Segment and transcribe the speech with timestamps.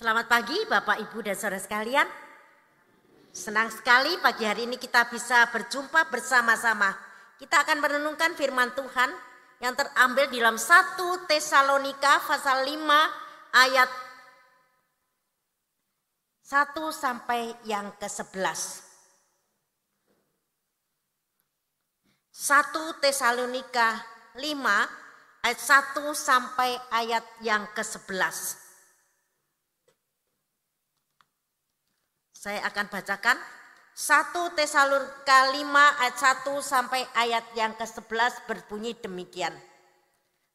[0.00, 2.08] Selamat pagi Bapak, Ibu, dan saudara sekalian.
[3.36, 6.88] Senang sekali pagi hari ini kita bisa berjumpa bersama-sama.
[7.36, 9.12] Kita akan merenungkan firman Tuhan
[9.60, 10.96] yang terambil di dalam 1
[11.28, 12.80] Tesalonika pasal 5
[13.52, 13.90] ayat
[16.48, 18.80] 1 sampai yang ke-11.
[22.40, 24.00] 1 Tesalonika
[24.32, 28.69] 5 ayat 1 sampai ayat yang ke-11.
[32.40, 33.36] Saya akan bacakan
[33.92, 35.60] 1 Tesalonika 5
[36.00, 39.52] ayat 1 sampai ayat yang ke-11 berbunyi demikian.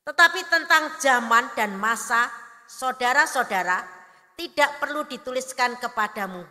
[0.02, 2.26] Tetapi tentang zaman dan masa,
[2.66, 3.86] saudara-saudara,
[4.34, 6.42] tidak perlu dituliskan kepadamu.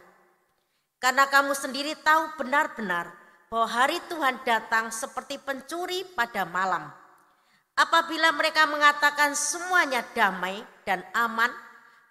[1.03, 3.11] Karena kamu sendiri tahu benar-benar
[3.51, 6.95] bahwa hari Tuhan datang seperti pencuri pada malam.
[7.75, 11.51] Apabila mereka mengatakan semuanya damai dan aman,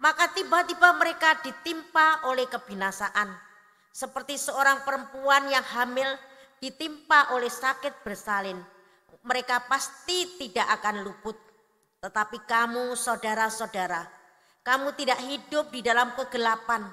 [0.03, 3.31] maka tiba-tiba mereka ditimpa oleh kebinasaan.
[3.87, 6.19] Seperti seorang perempuan yang hamil
[6.59, 8.59] ditimpa oleh sakit bersalin.
[9.23, 11.39] Mereka pasti tidak akan luput.
[12.03, 14.03] Tetapi kamu saudara-saudara,
[14.59, 16.83] kamu tidak hidup di dalam kegelapan.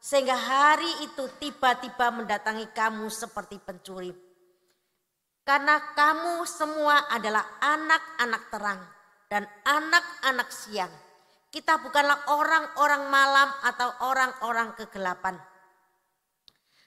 [0.00, 4.08] Sehingga hari itu tiba-tiba mendatangi kamu seperti pencuri.
[5.44, 8.80] Karena kamu semua adalah anak-anak terang
[9.28, 11.03] dan anak-anak siang
[11.54, 15.38] kita bukanlah orang-orang malam atau orang-orang kegelapan.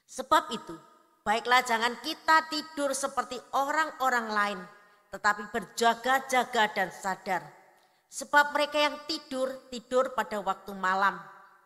[0.03, 0.75] Sebab itu,
[1.23, 4.59] baiklah jangan kita tidur seperti orang-orang lain,
[5.15, 7.47] tetapi berjaga-jaga dan sadar.
[8.11, 11.15] Sebab mereka yang tidur, tidur pada waktu malam.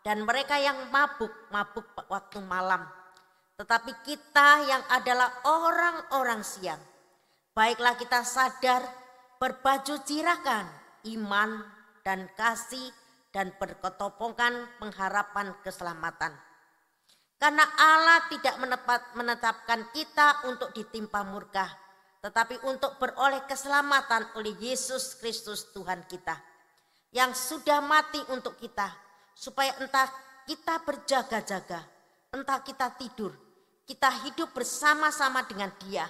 [0.06, 2.86] Dan mereka yang mabuk, mabuk waktu malam.
[3.58, 6.82] Tetapi kita yang adalah orang-orang siang.
[7.58, 8.82] Baiklah kita sadar,
[9.38, 10.66] berbaju jirakan,
[11.06, 12.92] iman, dan kasih
[13.32, 16.36] dan berketopongan pengharapan keselamatan.
[17.42, 18.56] Karena Allah tidak
[19.18, 21.66] menetapkan kita untuk ditimpa murka,
[22.22, 26.38] tetapi untuk beroleh keselamatan oleh Yesus Kristus Tuhan kita.
[27.10, 28.94] Yang sudah mati untuk kita,
[29.34, 30.06] supaya entah
[30.46, 31.82] kita berjaga-jaga,
[32.30, 33.34] entah kita tidur,
[33.90, 36.06] kita hidup bersama-sama dengan dia.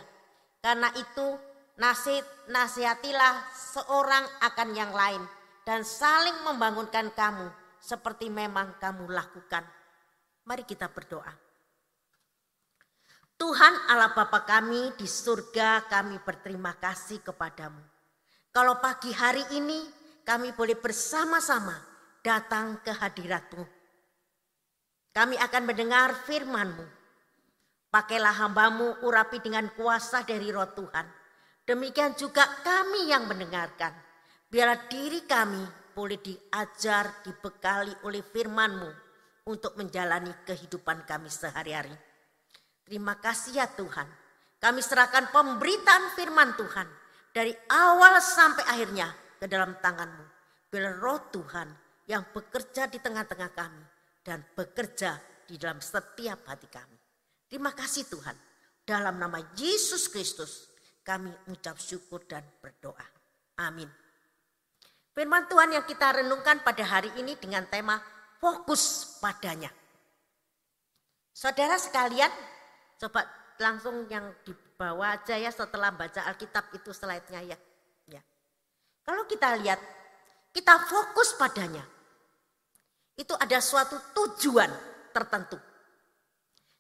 [0.60, 1.40] Karena itu
[1.80, 5.24] nasihat, nasihatilah seorang akan yang lain
[5.62, 7.48] dan saling membangunkan kamu
[7.82, 9.66] seperti memang kamu lakukan.
[10.46, 11.34] Mari kita berdoa.
[13.38, 17.82] Tuhan Allah Bapa kami di surga kami berterima kasih kepadamu.
[18.54, 19.82] Kalau pagi hari ini
[20.22, 21.74] kami boleh bersama-sama
[22.22, 23.66] datang ke hadiratmu.
[25.12, 26.86] Kami akan mendengar firmanmu.
[27.90, 31.04] Pakailah hambamu urapi dengan kuasa dari roh Tuhan.
[31.66, 34.11] Demikian juga kami yang mendengarkan
[34.52, 35.64] Biarlah diri kami
[35.96, 38.92] boleh diajar, dibekali oleh firman-Mu
[39.48, 41.96] untuk menjalani kehidupan kami sehari-hari.
[42.84, 44.04] Terima kasih ya Tuhan.
[44.60, 46.84] Kami serahkan pemberitaan firman Tuhan
[47.32, 49.08] dari awal sampai akhirnya
[49.40, 50.26] ke dalam tangan-Mu.
[50.68, 51.72] Biar roh Tuhan
[52.12, 53.84] yang bekerja di tengah-tengah kami
[54.20, 55.16] dan bekerja
[55.48, 57.00] di dalam setiap hati kami.
[57.48, 58.36] Terima kasih Tuhan.
[58.84, 60.68] Dalam nama Yesus Kristus
[61.08, 63.08] kami ucap syukur dan berdoa.
[63.64, 64.01] Amin.
[65.22, 68.02] Firman Tuhan yang kita renungkan pada hari ini dengan tema
[68.42, 69.70] fokus padanya.
[71.30, 72.34] Saudara sekalian,
[72.98, 73.30] coba
[73.62, 77.58] langsung yang di bawah aja ya setelah baca Alkitab itu slide-nya ya.
[78.10, 78.22] ya.
[79.06, 79.78] Kalau kita lihat,
[80.58, 81.86] kita fokus padanya.
[83.14, 84.74] Itu ada suatu tujuan
[85.14, 85.62] tertentu.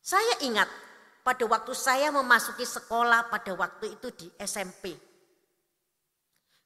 [0.01, 0.65] Saya ingat
[1.21, 4.97] pada waktu saya memasuki sekolah pada waktu itu di SMP.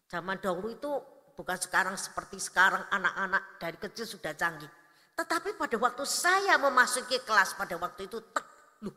[0.07, 4.71] Zaman dahulu itu bukan sekarang seperti sekarang anak-anak dari kecil sudah canggih.
[5.15, 8.47] Tetapi pada waktu saya memasuki kelas pada waktu itu, tek,
[8.83, 8.95] loh,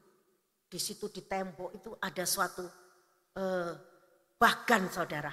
[0.66, 2.66] di situ di tembok itu ada suatu
[3.38, 3.72] eh,
[4.38, 5.31] bagan saudara.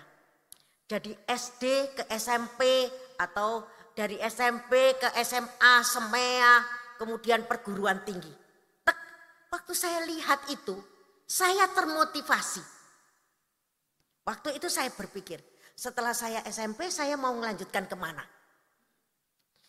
[0.85, 1.63] Jadi SD
[1.97, 2.85] ke SMP
[3.17, 3.65] atau
[3.97, 6.53] dari SMP ke SMA, SEMEA,
[7.01, 8.29] kemudian perguruan tinggi.
[8.85, 8.97] Tek,
[9.49, 10.77] waktu saya lihat itu,
[11.25, 12.61] saya termotivasi.
[14.25, 15.41] Waktu itu saya berpikir,
[15.75, 18.23] setelah saya SMP saya mau melanjutkan ke mana.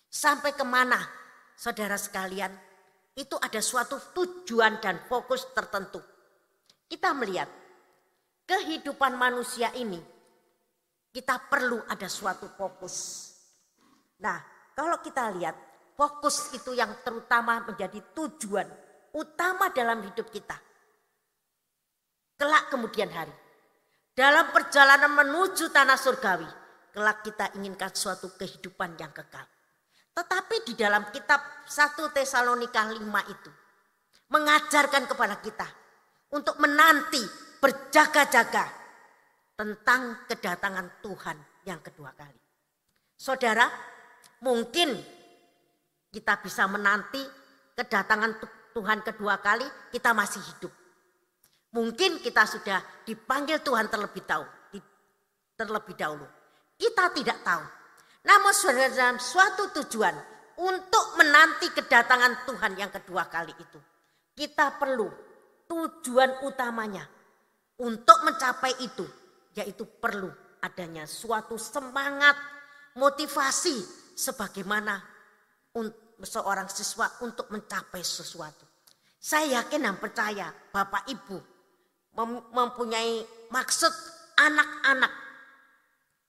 [0.06, 1.02] Sampai ke mana
[1.58, 2.54] saudara sekalian
[3.18, 5.98] itu ada suatu tujuan dan fokus tertentu.
[6.86, 7.50] Kita melihat
[8.46, 9.98] kehidupan manusia ini
[11.10, 12.96] kita perlu ada suatu fokus.
[14.22, 14.38] Nah
[14.78, 15.56] kalau kita lihat
[15.98, 18.68] fokus itu yang terutama menjadi tujuan
[19.16, 20.54] utama dalam hidup kita.
[22.36, 23.45] Kelak kemudian hari.
[24.16, 26.48] Dalam perjalanan menuju tanah surgawi,
[26.88, 29.44] kelak kita inginkan suatu kehidupan yang kekal.
[30.16, 32.96] Tetapi di dalam kitab 1 Tesalonika 5
[33.28, 33.52] itu
[34.32, 35.68] mengajarkan kepada kita
[36.32, 37.20] untuk menanti
[37.60, 38.64] berjaga-jaga
[39.52, 41.36] tentang kedatangan Tuhan
[41.68, 42.40] yang kedua kali.
[43.20, 43.68] Saudara,
[44.40, 44.96] mungkin
[46.08, 47.20] kita bisa menanti
[47.76, 48.40] kedatangan
[48.72, 50.85] Tuhan kedua kali kita masih hidup.
[51.76, 54.48] Mungkin kita sudah dipanggil Tuhan terlebih tahu,
[55.60, 56.24] terlebih dahulu.
[56.72, 57.64] Kita tidak tahu.
[58.24, 60.16] Namun saudara dalam suatu tujuan
[60.56, 63.76] untuk menanti kedatangan Tuhan yang kedua kali itu.
[64.32, 65.04] Kita perlu
[65.68, 67.04] tujuan utamanya
[67.84, 69.04] untuk mencapai itu.
[69.52, 70.32] Yaitu perlu
[70.64, 72.40] adanya suatu semangat,
[72.96, 73.76] motivasi
[74.16, 74.96] sebagaimana
[76.24, 78.64] seorang siswa untuk mencapai sesuatu.
[79.20, 81.55] Saya yakin dan percaya Bapak Ibu
[82.24, 83.20] mempunyai
[83.52, 83.92] maksud
[84.40, 85.12] anak-anak.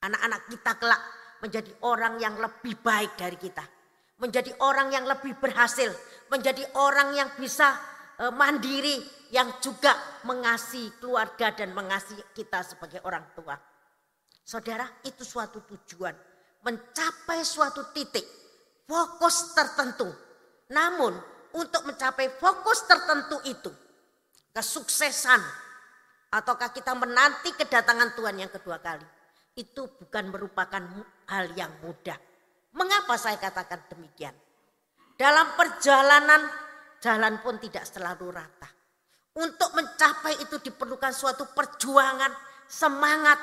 [0.03, 1.01] Anak-anak kita kelak
[1.39, 3.63] menjadi orang yang lebih baik dari kita.
[4.17, 5.89] Menjadi orang yang lebih berhasil.
[6.27, 7.77] Menjadi orang yang bisa
[8.17, 8.97] e, mandiri.
[9.27, 9.91] Yang juga
[10.23, 13.59] mengasihi keluarga dan mengasihi kita sebagai orang tua.
[14.47, 16.15] Saudara itu suatu tujuan.
[16.63, 18.23] Mencapai suatu titik.
[18.87, 20.07] Fokus tertentu.
[20.71, 21.11] Namun
[21.51, 23.71] untuk mencapai fokus tertentu itu.
[24.55, 25.66] Kesuksesan.
[26.27, 29.07] Ataukah kita menanti kedatangan Tuhan yang kedua kali
[29.57, 30.83] itu bukan merupakan
[31.31, 32.19] hal yang mudah.
[32.75, 34.35] Mengapa saya katakan demikian?
[35.17, 36.45] Dalam perjalanan
[37.01, 38.69] jalan pun tidak selalu rata.
[39.37, 42.29] Untuk mencapai itu diperlukan suatu perjuangan,
[42.69, 43.37] semangat,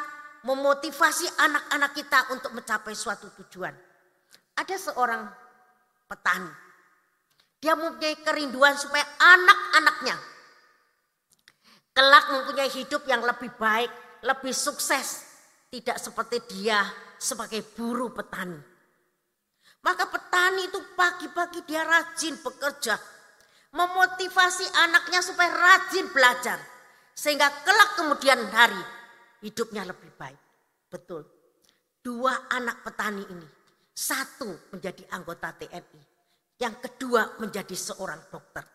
[0.46, 3.74] memotivasi anak-anak kita untuk mencapai suatu tujuan.
[4.54, 5.22] Ada seorang
[6.06, 6.52] petani.
[7.58, 10.33] Dia mempunyai kerinduan supaya anak-anaknya
[11.94, 13.88] kelak mempunyai hidup yang lebih baik,
[14.26, 15.22] lebih sukses,
[15.70, 16.82] tidak seperti dia
[17.16, 18.58] sebagai buruh petani.
[19.84, 22.98] Maka petani itu pagi-pagi dia rajin bekerja.
[23.74, 26.58] Memotivasi anaknya supaya rajin belajar.
[27.14, 28.80] Sehingga kelak kemudian hari
[29.44, 30.40] hidupnya lebih baik.
[30.88, 31.22] Betul.
[32.00, 33.48] Dua anak petani ini.
[33.94, 36.02] Satu menjadi anggota TNI.
[36.58, 38.73] Yang kedua menjadi seorang dokter.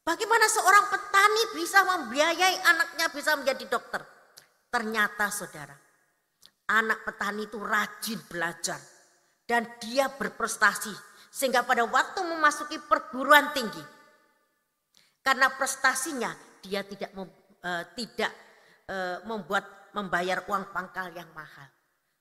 [0.00, 4.00] Bagaimana seorang petani bisa membiayai anaknya bisa menjadi dokter?
[4.70, 5.76] Ternyata saudara,
[6.72, 8.78] anak petani itu rajin belajar
[9.44, 10.94] dan dia berprestasi
[11.30, 13.82] sehingga pada waktu memasuki perguruan tinggi
[15.20, 16.30] karena prestasinya
[16.62, 17.10] dia tidak
[17.60, 18.32] e, tidak
[18.86, 18.96] e,
[19.26, 21.66] membuat membayar uang pangkal yang mahal.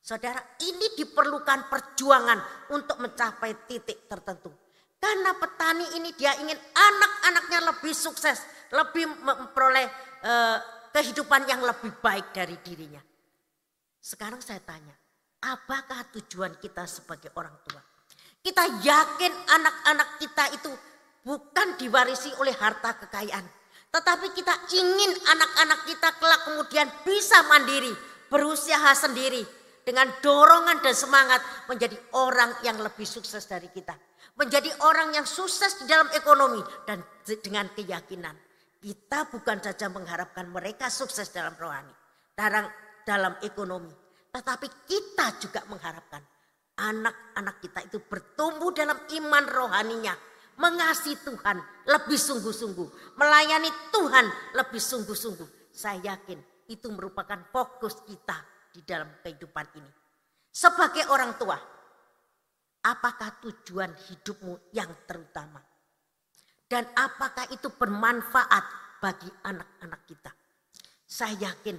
[0.02, 2.40] Saudara, ini diperlukan perjuangan
[2.74, 4.50] untuk mencapai titik tertentu.
[5.00, 8.44] Karena petani ini dia ingin anak-anaknya lebih sukses,
[8.76, 9.88] lebih memperoleh
[10.20, 10.34] e,
[10.92, 13.00] kehidupan yang lebih baik dari dirinya.
[14.04, 14.92] Sekarang saya tanya,
[15.40, 17.80] apakah tujuan kita sebagai orang tua?
[18.44, 20.72] Kita yakin anak-anak kita itu
[21.24, 23.46] bukan diwarisi oleh harta kekayaan.
[23.90, 27.92] Tetapi kita ingin anak-anak kita kelak kemudian bisa mandiri,
[28.28, 29.44] berusaha sendiri.
[29.80, 33.98] Dengan dorongan dan semangat menjadi orang yang lebih sukses dari kita.
[34.40, 37.04] Menjadi orang yang sukses di dalam ekonomi dan
[37.44, 38.34] dengan keyakinan.
[38.80, 41.92] Kita bukan saja mengharapkan mereka sukses dalam rohani.
[42.32, 42.64] Dalam
[43.04, 43.92] dalam ekonomi.
[44.32, 46.24] Tetapi kita juga mengharapkan
[46.80, 50.16] anak-anak kita itu bertumbuh dalam iman rohaninya.
[50.60, 53.16] Mengasihi Tuhan lebih sungguh-sungguh.
[53.16, 54.26] Melayani Tuhan
[54.60, 55.72] lebih sungguh-sungguh.
[55.72, 58.36] Saya yakin itu merupakan fokus kita
[58.76, 59.92] di dalam kehidupan ini.
[60.52, 61.56] Sebagai orang tua,
[62.84, 65.60] apakah tujuan hidupmu yang terutama?
[66.70, 68.66] Dan apakah itu bermanfaat
[69.02, 70.32] bagi anak-anak kita?
[71.10, 71.78] Saya yakin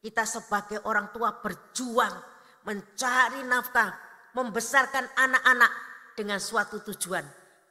[0.00, 2.16] kita sebagai orang tua berjuang
[2.64, 3.92] mencari nafkah,
[4.32, 5.72] membesarkan anak-anak
[6.16, 7.22] dengan suatu tujuan.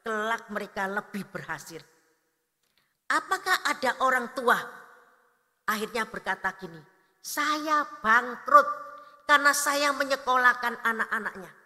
[0.02, 1.82] Kelak mereka lebih berhasil.
[3.12, 4.58] Apakah ada orang tua
[5.68, 6.80] akhirnya berkata gini,
[7.22, 8.68] saya bangkrut
[9.30, 11.61] karena saya menyekolahkan anak-anaknya.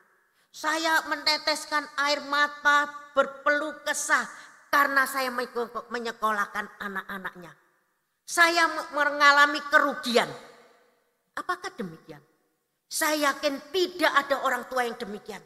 [0.56, 4.24] Saya meneteskan air mata berpeluh kesah
[4.72, 5.28] karena saya
[5.92, 7.52] menyekolahkan anak-anaknya.
[8.24, 10.32] Saya mengalami kerugian
[11.36, 12.24] Apakah demikian?
[12.88, 15.44] Saya yakin tidak ada orang tua yang demikian.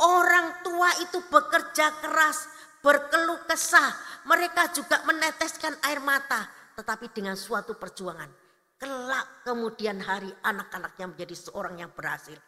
[0.00, 2.48] Orang tua itu bekerja keras,
[2.80, 3.92] berkeluh kesah.
[4.24, 6.48] Mereka juga meneteskan air mata.
[6.72, 8.32] Tetapi dengan suatu perjuangan.
[8.80, 12.40] Kelak kemudian hari anak-anaknya menjadi seorang yang berhasil.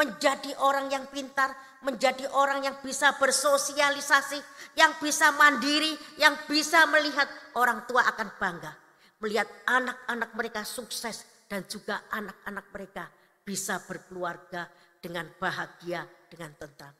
[0.00, 1.52] Menjadi orang yang pintar,
[1.84, 4.40] menjadi orang yang bisa bersosialisasi,
[4.80, 7.28] yang bisa mandiri, yang bisa melihat
[7.60, 8.72] orang tua akan bangga.
[9.20, 13.04] Melihat anak-anak mereka sukses, dan juga anak-anak mereka
[13.42, 14.70] bisa berkeluarga
[15.02, 16.94] dengan bahagia, dengan tentram.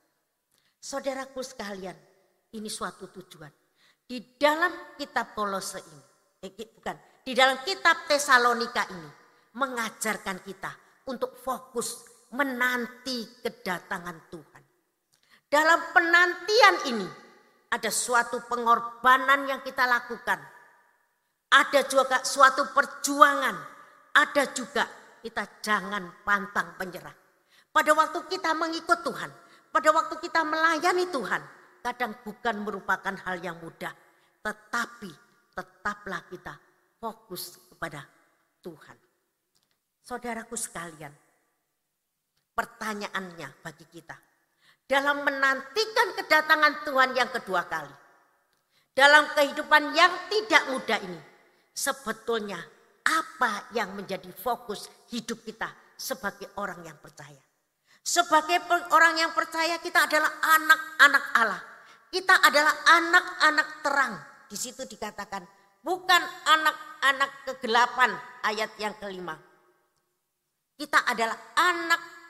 [0.76, 1.94] Saudaraku sekalian,
[2.58, 3.52] ini suatu tujuan.
[4.10, 6.02] Di dalam kitab Kolose ini,
[6.42, 9.10] eh, bukan, di dalam kitab Tesalonika ini
[9.54, 10.72] mengajarkan kita
[11.06, 14.62] untuk fokus menanti kedatangan Tuhan.
[15.50, 17.08] Dalam penantian ini
[17.70, 20.38] ada suatu pengorbanan yang kita lakukan.
[21.50, 23.56] Ada juga suatu perjuangan.
[24.14, 24.86] Ada juga
[25.22, 27.14] kita jangan pantang penyerah.
[27.70, 29.30] Pada waktu kita mengikut Tuhan,
[29.70, 31.42] pada waktu kita melayani Tuhan,
[31.82, 33.94] kadang bukan merupakan hal yang mudah,
[34.42, 35.10] tetapi
[35.54, 36.54] tetaplah kita
[36.98, 38.02] fokus kepada
[38.62, 38.98] Tuhan.
[40.02, 41.14] Saudaraku sekalian,
[42.60, 44.12] pertanyaannya bagi kita
[44.84, 47.94] dalam menantikan kedatangan Tuhan yang kedua kali,
[48.92, 51.20] dalam kehidupan yang tidak mudah ini,
[51.72, 52.60] sebetulnya
[53.00, 57.40] apa yang menjadi fokus hidup kita sebagai orang yang percaya?
[58.04, 58.60] Sebagai
[58.92, 61.62] orang yang percaya kita adalah anak-anak Allah.
[62.10, 64.14] Kita adalah anak-anak terang.
[64.50, 65.46] Di situ dikatakan
[65.80, 68.10] bukan anak-anak kegelapan
[68.44, 69.38] ayat yang kelima.
[70.74, 71.54] Kita adalah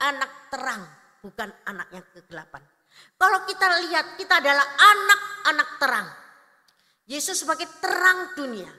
[0.00, 0.83] anak-anak terang,
[1.21, 2.64] bukan anak yang kegelapan.
[3.21, 6.09] Kalau kita lihat kita adalah anak-anak terang.
[7.04, 8.73] Yesus sebagai terang dunia.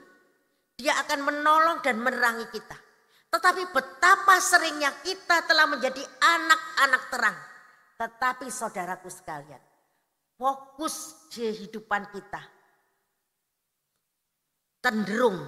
[0.76, 2.74] Dia akan menolong dan menerangi kita.
[3.32, 7.36] Tetapi betapa seringnya kita telah menjadi anak-anak terang.
[7.96, 9.62] Tetapi saudaraku sekalian,
[10.36, 12.42] fokus kehidupan kita
[14.82, 15.46] cenderung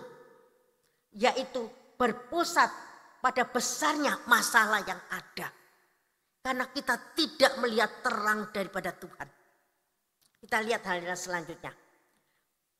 [1.10, 1.66] yaitu
[1.98, 2.70] berpusat
[3.18, 5.48] pada besarnya masalah yang ada.
[6.44, 9.28] Karena kita tidak melihat terang daripada Tuhan.
[10.44, 11.72] Kita lihat hal yang selanjutnya.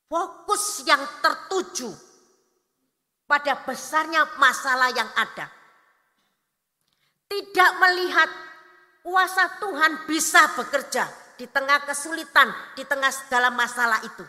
[0.04, 1.88] Fokus yang tertuju
[3.25, 5.49] pada besarnya masalah yang ada.
[7.25, 8.28] Tidak melihat
[9.00, 11.09] kuasa Tuhan bisa bekerja
[11.40, 14.28] di tengah kesulitan, di tengah segala masalah itu.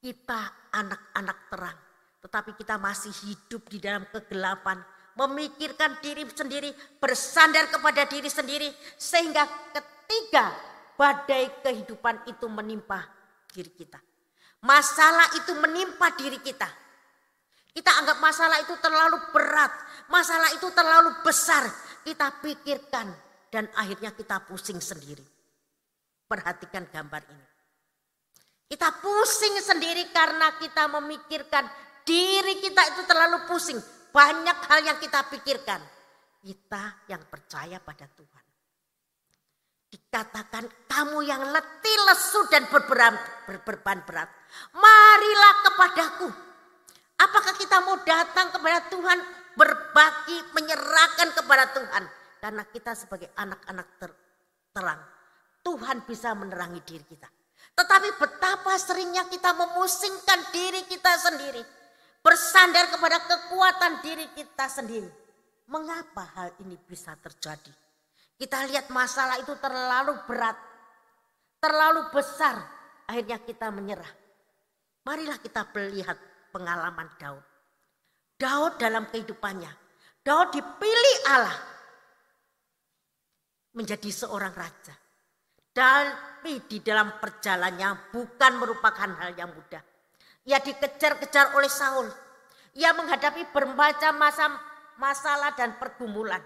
[0.00, 1.78] Kita anak-anak terang,
[2.22, 4.80] tetapi kita masih hidup di dalam kegelapan,
[5.18, 10.54] memikirkan diri sendiri, bersandar kepada diri sendiri, sehingga ketika
[10.94, 13.06] badai kehidupan itu menimpa
[13.50, 13.98] diri kita.
[14.60, 16.68] Masalah itu menimpa diri kita
[17.70, 19.70] kita anggap masalah itu terlalu berat,
[20.10, 21.70] masalah itu terlalu besar.
[22.02, 23.06] Kita pikirkan
[23.52, 25.22] dan akhirnya kita pusing sendiri.
[26.26, 27.46] Perhatikan gambar ini.
[28.70, 31.66] Kita pusing sendiri karena kita memikirkan
[32.06, 33.78] diri kita itu terlalu pusing.
[34.10, 35.80] Banyak hal yang kita pikirkan.
[36.40, 38.44] Kita yang percaya pada Tuhan.
[39.90, 44.30] Dikatakan kamu yang letih, lesu dan berbeban berat.
[44.74, 46.50] Marilah kepadaku
[47.20, 49.18] Apakah kita mau datang kepada Tuhan,
[49.52, 52.02] berbagi, menyerahkan kepada Tuhan?
[52.40, 54.10] Karena kita sebagai anak-anak ter
[54.72, 55.00] terang,
[55.60, 57.28] Tuhan bisa menerangi diri kita.
[57.76, 61.60] Tetapi betapa seringnya kita memusingkan diri kita sendiri.
[62.20, 65.08] Bersandar kepada kekuatan diri kita sendiri.
[65.70, 67.72] Mengapa hal ini bisa terjadi?
[68.36, 70.56] Kita lihat masalah itu terlalu berat.
[71.60, 72.56] Terlalu besar.
[73.08, 74.12] Akhirnya kita menyerah.
[75.04, 76.16] Marilah kita melihat
[76.52, 77.44] pengalaman Daud.
[78.40, 79.68] Daud dalam kehidupannya,
[80.24, 81.58] Daud dipilih Allah
[83.76, 84.96] menjadi seorang raja.
[85.70, 89.84] Tapi di dalam perjalanannya bukan merupakan hal yang mudah.
[90.48, 92.08] Ia dikejar-kejar oleh Saul.
[92.78, 94.48] Ia menghadapi berbagai masa
[94.96, 96.40] masalah dan pergumulan.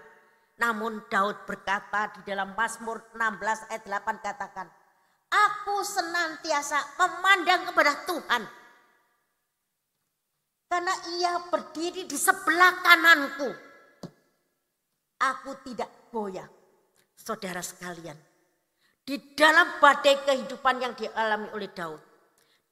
[0.55, 4.67] Namun Daud berkata di dalam Mazmur 16 ayat 8 katakan,
[5.31, 8.43] Aku senantiasa memandang kepada Tuhan
[10.75, 13.49] karena ia berdiri di sebelah kananku.
[15.23, 16.47] Aku tidak goyah.
[17.15, 18.17] Saudara sekalian.
[19.05, 22.01] Di dalam badai kehidupan yang dialami oleh Daud.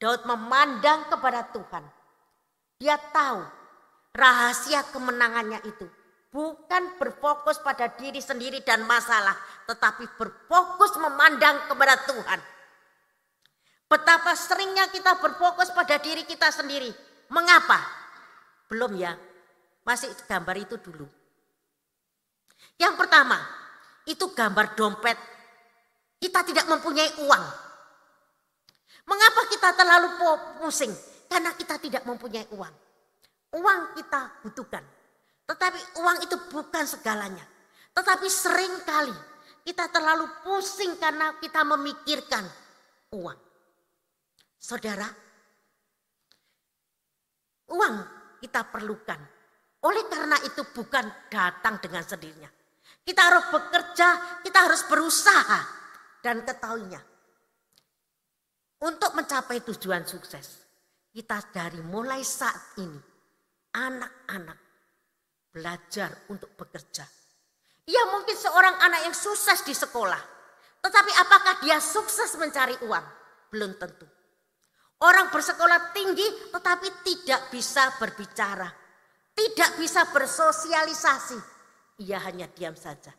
[0.04, 1.80] Daud memandang kepada Tuhan.
[2.76, 3.40] Dia tahu
[4.12, 5.88] rahasia kemenangannya itu
[6.28, 9.32] bukan berfokus pada diri sendiri dan masalah,
[9.64, 12.40] tetapi berfokus memandang kepada Tuhan.
[13.88, 16.92] Betapa seringnya kita berfokus pada diri kita sendiri,
[17.32, 17.80] Mengapa?
[18.68, 19.16] Belum ya.
[19.84, 21.04] Masih gambar itu dulu.
[22.80, 23.38] Yang pertama,
[24.08, 25.16] itu gambar dompet.
[26.20, 27.44] Kita tidak mempunyai uang.
[29.04, 30.08] Mengapa kita terlalu
[30.60, 30.92] pusing?
[31.28, 32.74] Karena kita tidak mempunyai uang.
[33.54, 34.84] Uang kita butuhkan.
[35.44, 37.44] Tetapi uang itu bukan segalanya.
[37.94, 39.14] Tetapi sering kali
[39.64, 42.44] kita terlalu pusing karena kita memikirkan
[43.12, 43.38] uang.
[44.58, 45.06] Saudara,
[47.72, 47.96] Uang
[48.44, 49.20] kita perlukan.
[49.84, 52.50] Oleh karena itu bukan datang dengan sendirinya.
[53.04, 55.60] Kita harus bekerja, kita harus berusaha
[56.24, 57.00] dan ketahuinya.
[58.84, 60.60] Untuk mencapai tujuan sukses,
[61.08, 63.00] kita dari mulai saat ini,
[63.72, 64.58] anak-anak
[65.48, 67.08] belajar untuk bekerja.
[67.88, 70.20] Ia mungkin seorang anak yang sukses di sekolah.
[70.84, 73.06] Tetapi apakah dia sukses mencari uang?
[73.48, 74.04] Belum tentu.
[75.00, 78.68] Orang bersekolah tinggi tetapi tidak bisa berbicara.
[79.32, 81.38] Tidak bisa bersosialisasi.
[82.04, 83.16] Ia hanya diam saja.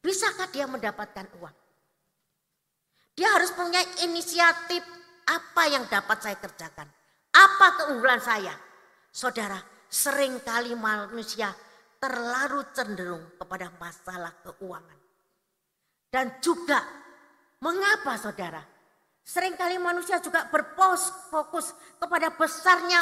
[0.00, 1.63] Bisakah dia mendapatkan uang?
[3.14, 4.82] Dia harus punya inisiatif
[5.30, 6.90] apa yang dapat saya kerjakan.
[7.34, 8.54] Apa keunggulan saya?
[9.14, 11.54] Saudara, sering kali manusia
[12.02, 14.98] terlalu cenderung kepada masalah keuangan.
[16.10, 16.82] Dan juga
[17.62, 18.62] mengapa saudara?
[19.24, 23.00] Seringkali manusia juga berfokus kepada besarnya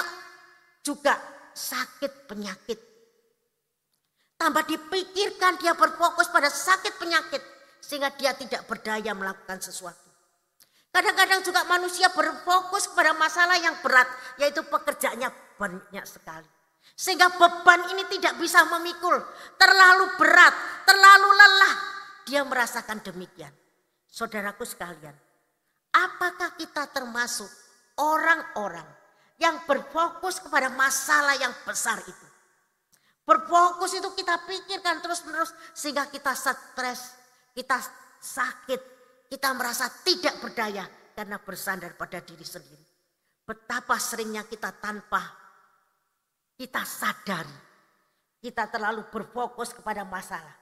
[0.86, 1.18] juga
[1.50, 2.78] sakit penyakit.
[4.38, 7.42] Tambah dipikirkan dia berfokus pada sakit penyakit
[7.82, 10.01] sehingga dia tidak berdaya melakukan sesuatu.
[10.92, 14.04] Kadang-kadang juga manusia berfokus kepada masalah yang berat
[14.36, 16.44] yaitu pekerjaannya banyak sekali.
[16.92, 19.16] Sehingga beban ini tidak bisa memikul.
[19.56, 20.52] Terlalu berat,
[20.84, 21.74] terlalu lelah.
[22.28, 23.50] Dia merasakan demikian.
[24.04, 25.16] Saudaraku sekalian,
[25.96, 27.48] apakah kita termasuk
[27.96, 28.84] orang-orang
[29.40, 32.26] yang berfokus kepada masalah yang besar itu?
[33.24, 37.16] Berfokus itu kita pikirkan terus-menerus sehingga kita stres,
[37.56, 37.80] kita
[38.20, 38.91] sakit,
[39.32, 40.84] kita merasa tidak berdaya
[41.16, 42.84] karena bersandar pada diri sendiri.
[43.48, 45.24] Betapa seringnya kita tanpa
[46.60, 47.72] kita sadari
[48.42, 50.52] kita terlalu berfokus kepada masalah.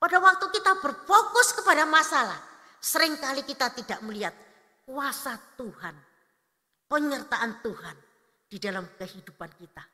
[0.00, 2.40] Pada waktu kita berfokus kepada masalah,
[2.80, 4.32] sering kali kita tidak melihat
[4.88, 5.92] kuasa Tuhan,
[6.88, 7.96] penyertaan Tuhan
[8.48, 9.84] di dalam kehidupan kita.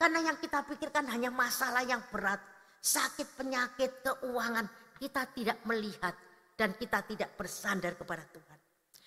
[0.00, 2.40] Karena yang kita pikirkan hanya masalah yang berat,
[2.80, 4.64] sakit, penyakit, keuangan.
[4.96, 6.16] Kita tidak melihat
[6.60, 8.58] dan kita tidak bersandar kepada Tuhan.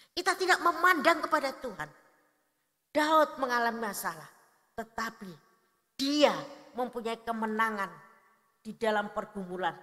[0.09, 1.89] Kita tidak memandang kepada Tuhan.
[2.89, 4.25] Daud mengalami masalah,
[4.73, 5.29] tetapi
[5.93, 6.33] dia
[6.73, 7.93] mempunyai kemenangan
[8.57, 9.77] di dalam pergumulan.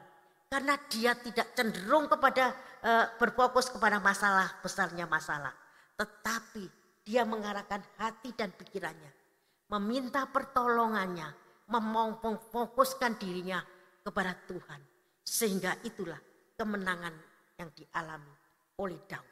[0.51, 2.51] Karena dia tidak cenderung kepada
[2.83, 2.91] e,
[3.23, 5.55] berfokus kepada masalah, besarnya masalah.
[5.95, 6.67] Tetapi
[7.07, 9.15] dia mengarahkan hati dan pikirannya.
[9.71, 11.31] Meminta pertolongannya,
[11.71, 13.63] memfokuskan dirinya
[14.03, 14.83] kepada Tuhan.
[15.23, 16.19] Sehingga itulah
[16.59, 17.30] kemenangan
[17.61, 18.33] yang dialami
[18.81, 19.29] oleh Daud.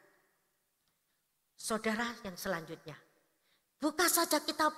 [1.57, 2.95] Saudara yang selanjutnya,
[3.81, 4.69] bukan saja kita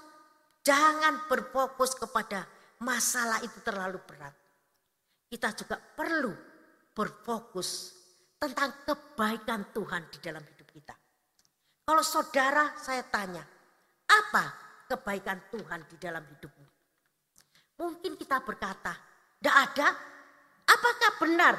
[0.61, 2.45] Jangan berfokus kepada
[2.85, 4.33] masalah itu terlalu berat.
[5.25, 6.29] Kita juga perlu
[6.93, 7.97] berfokus
[8.37, 10.93] tentang kebaikan Tuhan di dalam hidup kita.
[11.81, 13.41] Kalau saudara saya tanya,
[14.05, 14.45] apa
[14.85, 16.67] kebaikan Tuhan di dalam hidupmu?
[17.81, 18.93] Mungkin kita berkata,
[19.41, 19.87] tidak ada.
[20.69, 21.55] Apakah benar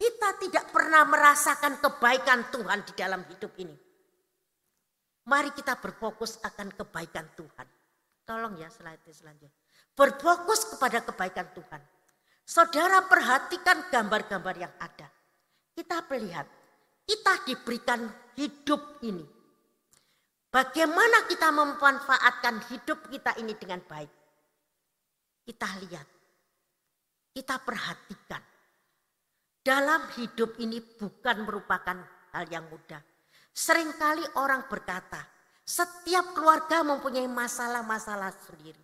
[0.00, 3.76] kita tidak pernah merasakan kebaikan Tuhan di dalam hidup ini?
[5.28, 7.68] Mari kita berfokus akan kebaikan Tuhan.
[8.24, 9.52] Tolong ya slide selanjutnya.
[9.92, 11.82] Berfokus kepada kebaikan Tuhan.
[12.48, 15.12] Saudara perhatikan gambar-gambar yang ada.
[15.76, 16.48] Kita melihat,
[17.04, 18.08] kita diberikan
[18.40, 19.22] hidup ini.
[20.50, 24.10] Bagaimana kita memanfaatkan hidup kita ini dengan baik?
[25.46, 26.08] Kita lihat,
[27.36, 28.49] kita perhatikan.
[29.60, 31.96] Dalam hidup ini bukan merupakan
[32.32, 33.00] hal yang mudah.
[33.52, 35.20] Seringkali orang berkata,
[35.60, 38.80] setiap keluarga mempunyai masalah-masalah sendiri.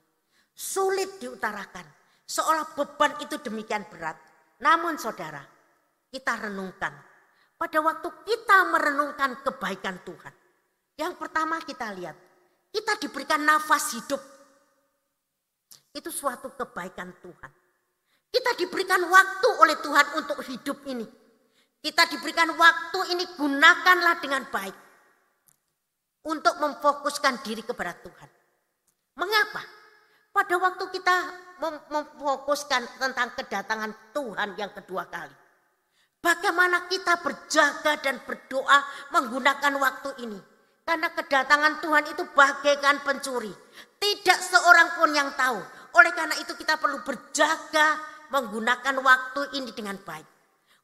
[0.52, 1.82] Sulit diutarakan.
[2.26, 4.20] Seolah beban itu demikian berat.
[4.60, 5.40] Namun saudara,
[6.12, 6.92] kita renungkan.
[7.56, 10.34] Pada waktu kita merenungkan kebaikan Tuhan.
[11.00, 12.16] Yang pertama kita lihat,
[12.68, 14.20] kita diberikan nafas hidup.
[15.96, 17.52] Itu suatu kebaikan Tuhan.
[18.36, 21.08] Kita diberikan waktu oleh Tuhan untuk hidup ini.
[21.80, 24.76] Kita diberikan waktu ini gunakanlah dengan baik
[26.28, 28.28] untuk memfokuskan diri kepada Tuhan.
[29.16, 29.64] Mengapa?
[30.36, 31.16] Pada waktu kita
[31.88, 35.32] memfokuskan tentang kedatangan Tuhan yang kedua kali.
[36.20, 38.84] Bagaimana kita berjaga dan berdoa
[39.16, 40.40] menggunakan waktu ini.
[40.84, 43.54] Karena kedatangan Tuhan itu bagaikan pencuri.
[43.96, 45.56] Tidak seorang pun yang tahu.
[45.96, 50.28] Oleh karena itu kita perlu berjaga menggunakan waktu ini dengan baik.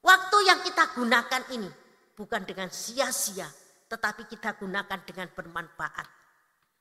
[0.02, 1.70] Waktu yang kita gunakan ini
[2.18, 3.46] bukan dengan sia-sia
[3.92, 6.08] tetapi kita gunakan dengan bermanfaat.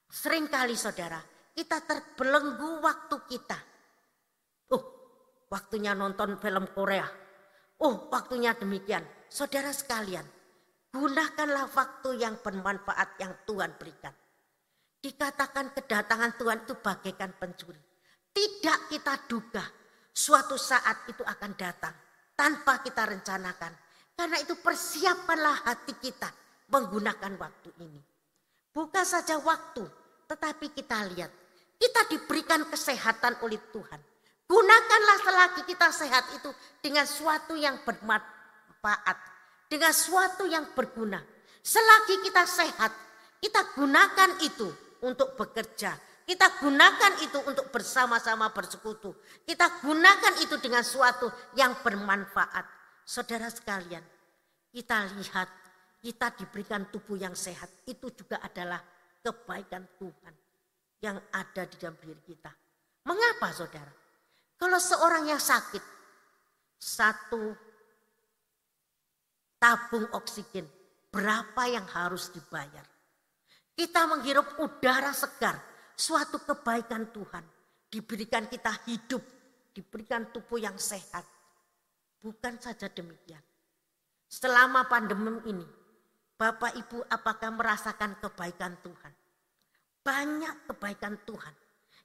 [0.07, 1.19] Seringkali saudara,
[1.51, 3.59] kita terbelenggu waktu kita.
[4.71, 4.83] Oh,
[5.51, 7.03] waktunya nonton film Korea.
[7.83, 9.03] Oh, waktunya demikian.
[9.27, 10.23] Saudara sekalian,
[10.95, 14.15] gunakanlah waktu yang bermanfaat yang Tuhan berikan.
[15.03, 17.79] Dikatakan kedatangan Tuhan itu bagaikan pencuri.
[18.31, 19.63] Tidak kita duga
[20.11, 21.95] suatu saat itu akan datang
[22.35, 23.73] tanpa kita rencanakan.
[24.15, 26.29] Karena itu persiapkanlah hati kita
[26.69, 28.01] menggunakan waktu ini.
[28.71, 29.83] Bukan saja waktu,
[30.29, 31.31] tetapi kita lihat.
[31.81, 33.99] Kita diberikan kesehatan oleh Tuhan.
[34.45, 36.51] Gunakanlah selagi kita sehat itu
[36.83, 39.17] dengan suatu yang bermanfaat.
[39.65, 41.17] Dengan suatu yang berguna.
[41.63, 42.91] Selagi kita sehat,
[43.41, 44.69] kita gunakan itu
[45.01, 45.97] untuk bekerja.
[46.31, 49.11] Kita gunakan itu untuk bersama-sama bersekutu.
[49.43, 51.27] Kita gunakan itu dengan suatu
[51.59, 52.63] yang bermanfaat.
[53.03, 53.99] Saudara sekalian,
[54.71, 55.51] kita lihat
[55.99, 57.67] kita diberikan tubuh yang sehat.
[57.83, 58.79] Itu juga adalah
[59.19, 60.33] kebaikan Tuhan
[61.03, 62.55] yang ada di dalam diri kita.
[63.11, 63.91] Mengapa saudara?
[64.55, 65.83] Kalau seorang yang sakit,
[66.79, 67.51] satu
[69.59, 70.63] tabung oksigen,
[71.11, 72.87] berapa yang harus dibayar?
[73.75, 75.70] Kita menghirup udara segar,
[76.01, 77.45] suatu kebaikan Tuhan.
[77.91, 79.21] Diberikan kita hidup,
[79.75, 81.21] diberikan tubuh yang sehat.
[82.17, 83.43] Bukan saja demikian.
[84.31, 85.67] Selama pandemi ini,
[86.39, 89.13] Bapak Ibu apakah merasakan kebaikan Tuhan?
[90.01, 91.53] Banyak kebaikan Tuhan.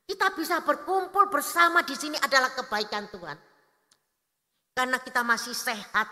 [0.04, 3.38] Kita bisa berkumpul bersama di sini adalah kebaikan Tuhan.
[4.76, 6.04] Karena kita masih sehat.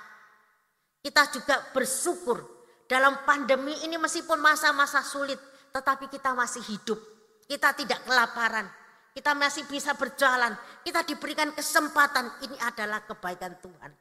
[1.05, 2.41] Kita juga bersyukur
[2.89, 5.37] dalam pandemi ini meskipun masa-masa sulit.
[5.75, 7.14] Tetapi kita masih hidup.
[7.45, 8.67] Kita tidak kelaparan.
[9.15, 10.57] Kita masih bisa berjalan.
[10.83, 12.43] Kita diberikan kesempatan.
[12.45, 13.93] Ini adalah kebaikan Tuhan.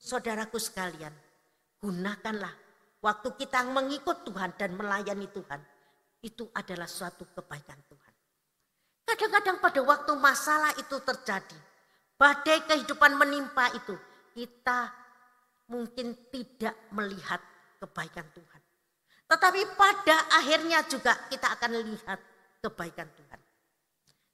[0.00, 1.12] Saudaraku sekalian,
[1.78, 5.60] gunakanlah Waktu kita mengikut Tuhan dan melayani Tuhan,
[6.20, 8.14] itu adalah suatu kebaikan Tuhan.
[9.08, 11.58] Kadang-kadang pada waktu masalah itu terjadi,
[12.20, 13.96] badai kehidupan menimpa itu,
[14.36, 14.92] kita
[15.72, 17.40] mungkin tidak melihat
[17.80, 18.60] kebaikan Tuhan.
[19.32, 22.20] Tetapi pada akhirnya juga kita akan lihat
[22.60, 23.40] kebaikan Tuhan.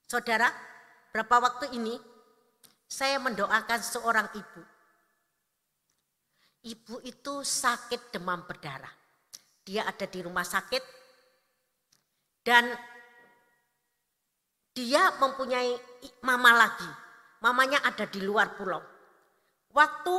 [0.07, 0.51] Saudara,
[1.11, 1.95] berapa waktu ini
[2.87, 4.61] saya mendoakan seorang ibu
[6.67, 8.91] Ibu itu sakit demam berdarah.
[9.63, 10.83] Dia ada di rumah sakit
[12.43, 12.67] dan
[14.75, 15.71] dia mempunyai
[16.27, 16.91] mama lagi.
[17.39, 18.83] Mamanya ada di luar pulau.
[19.71, 20.15] Waktu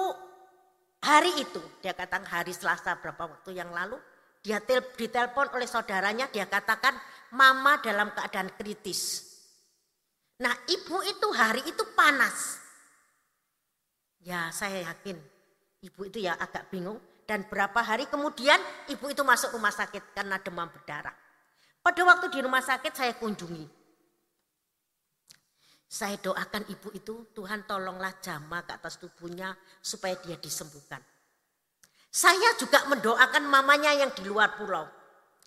[1.05, 3.99] hari itu, dia katakan hari Selasa berapa waktu yang lalu,
[4.41, 6.95] dia tel, ditelepon oleh saudaranya, dia katakan
[7.35, 9.27] mama dalam keadaan kritis.
[10.39, 12.63] Nah ibu itu hari itu panas.
[14.23, 15.19] Ya saya yakin
[15.79, 18.59] Ibu itu ya agak bingung dan berapa hari kemudian
[18.91, 21.15] ibu itu masuk rumah sakit karena demam berdarah.
[21.79, 23.79] Pada waktu di rumah sakit saya kunjungi.
[25.89, 31.01] Saya doakan ibu itu, Tuhan tolonglah jama ke atas tubuhnya supaya dia disembuhkan.
[32.13, 34.85] Saya juga mendoakan mamanya yang di luar pulau.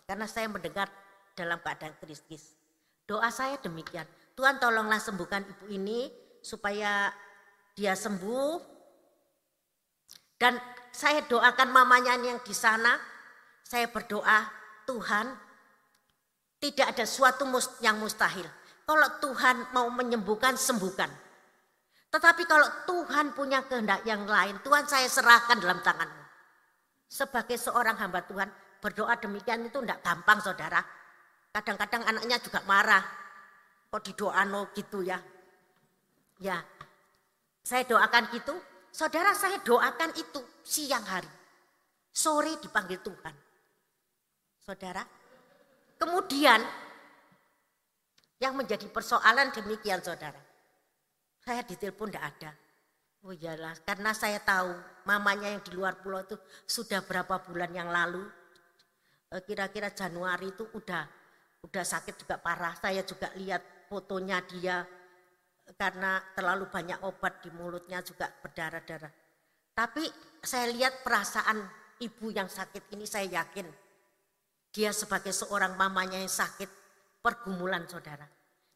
[0.10, 0.90] Karena saya mendengar
[1.38, 2.56] dalam keadaan kritis.
[3.08, 4.08] Doa saya demikian.
[4.36, 6.08] Tuhan tolonglah sembuhkan ibu ini
[6.42, 7.12] supaya
[7.76, 8.72] dia sembuh
[10.42, 10.58] dan
[10.90, 12.98] saya doakan mamanya yang di sana,
[13.62, 14.50] saya berdoa,
[14.90, 15.30] Tuhan,
[16.58, 17.46] tidak ada suatu
[17.86, 18.50] yang mustahil.
[18.82, 21.14] Kalau Tuhan mau menyembuhkan, sembuhkan.
[22.12, 26.24] Tetapi kalau Tuhan punya kehendak yang lain, Tuhan saya serahkan dalam tanganmu.
[27.08, 28.50] Sebagai seorang hamba Tuhan,
[28.82, 30.82] berdoa demikian itu tidak gampang saudara.
[31.52, 33.04] Kadang-kadang anaknya juga marah.
[33.92, 35.20] Kok didoano gitu ya.
[36.42, 36.58] Ya,
[37.62, 38.56] saya doakan gitu,
[38.92, 41.32] Saudara saya doakan itu siang hari.
[42.12, 43.36] Sore dipanggil Tuhan.
[44.60, 45.00] Saudara.
[45.96, 46.60] Kemudian
[48.44, 50.38] yang menjadi persoalan demikian saudara.
[51.40, 52.52] Saya ditelepon tidak ada.
[53.22, 54.74] Oh iyalah, karena saya tahu
[55.06, 56.34] mamanya yang di luar pulau itu
[56.66, 58.26] sudah berapa bulan yang lalu,
[59.30, 61.06] eh, kira-kira Januari itu udah
[61.66, 62.74] udah sakit juga parah.
[62.78, 64.86] Saya juga lihat fotonya dia
[65.78, 69.14] karena terlalu banyak obat di mulutnya juga berdarah-darah.
[69.72, 70.04] Tapi
[70.42, 71.64] saya lihat perasaan
[72.02, 73.70] ibu yang sakit ini saya yakin
[74.72, 76.68] dia sebagai seorang mamanya yang sakit
[77.20, 78.26] pergumulan saudara.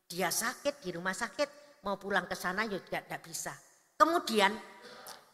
[0.05, 3.53] Dia sakit di rumah sakit mau pulang ke sana ya juga tidak bisa.
[3.95, 4.51] Kemudian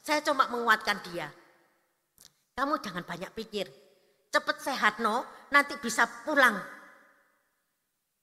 [0.01, 1.27] saya cuma menguatkan dia.
[2.55, 3.67] Kamu jangan banyak pikir.
[4.31, 6.55] Cepat sehat no, nanti bisa pulang.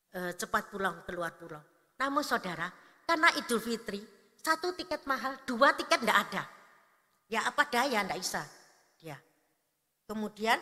[0.08, 1.60] E, cepat pulang keluar pulau.
[2.00, 2.72] Namun saudara,
[3.04, 4.00] karena Idul Fitri,
[4.40, 6.42] satu tiket mahal, dua tiket enggak ada.
[7.28, 8.42] Ya apa daya enggak bisa.
[8.96, 9.20] Dia.
[10.08, 10.56] Kemudian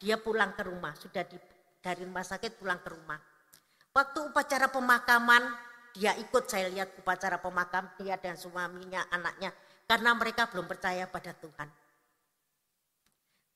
[0.00, 1.36] dia pulang ke rumah, sudah di,
[1.84, 3.20] dari rumah sakit pulang ke rumah.
[3.92, 5.42] Waktu upacara pemakaman,
[5.92, 9.52] dia ikut saya lihat upacara pemakam dia dan suaminya, anaknya.
[9.84, 11.68] Karena mereka belum percaya pada Tuhan.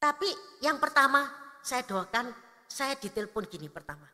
[0.03, 0.29] Tapi
[0.61, 1.25] yang pertama
[1.65, 2.29] saya doakan,
[2.69, 4.05] saya ditelepon gini pertama.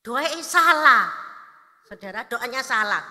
[0.00, 1.12] Doain salah,
[1.84, 3.02] Saudara, doanya salah.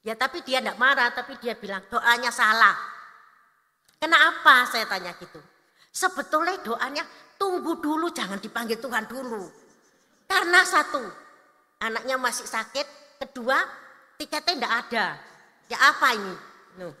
[0.00, 2.72] Ya tapi dia tidak marah, tapi dia bilang doanya salah.
[4.00, 5.36] Kenapa saya tanya gitu?
[5.92, 7.04] Sebetulnya doanya
[7.36, 9.44] tunggu dulu jangan dipanggil Tuhan dulu.
[10.24, 11.02] Karena satu,
[11.84, 12.86] anaknya masih sakit.
[13.20, 13.60] Kedua,
[14.16, 15.06] tiketnya tidak ada.
[15.68, 16.34] Ya apa ini?
[16.80, 16.96] Nuh.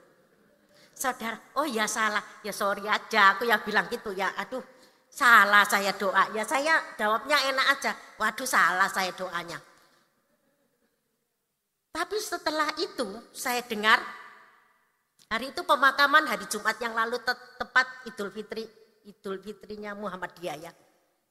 [0.92, 2.20] Saudara, oh ya salah.
[2.44, 4.28] Ya sorry aja, aku yang bilang gitu ya.
[4.36, 4.60] Aduh,
[5.10, 6.30] salah saya doa.
[6.32, 7.92] Ya saya jawabnya enak aja.
[8.16, 9.58] Waduh salah saya doanya.
[11.90, 13.98] Tapi setelah itu saya dengar
[15.30, 18.66] Hari itu pemakaman hari Jumat yang lalu te tepat Idul Fitri,
[19.06, 20.74] Idul Fitrinya Muhammadiyah ya.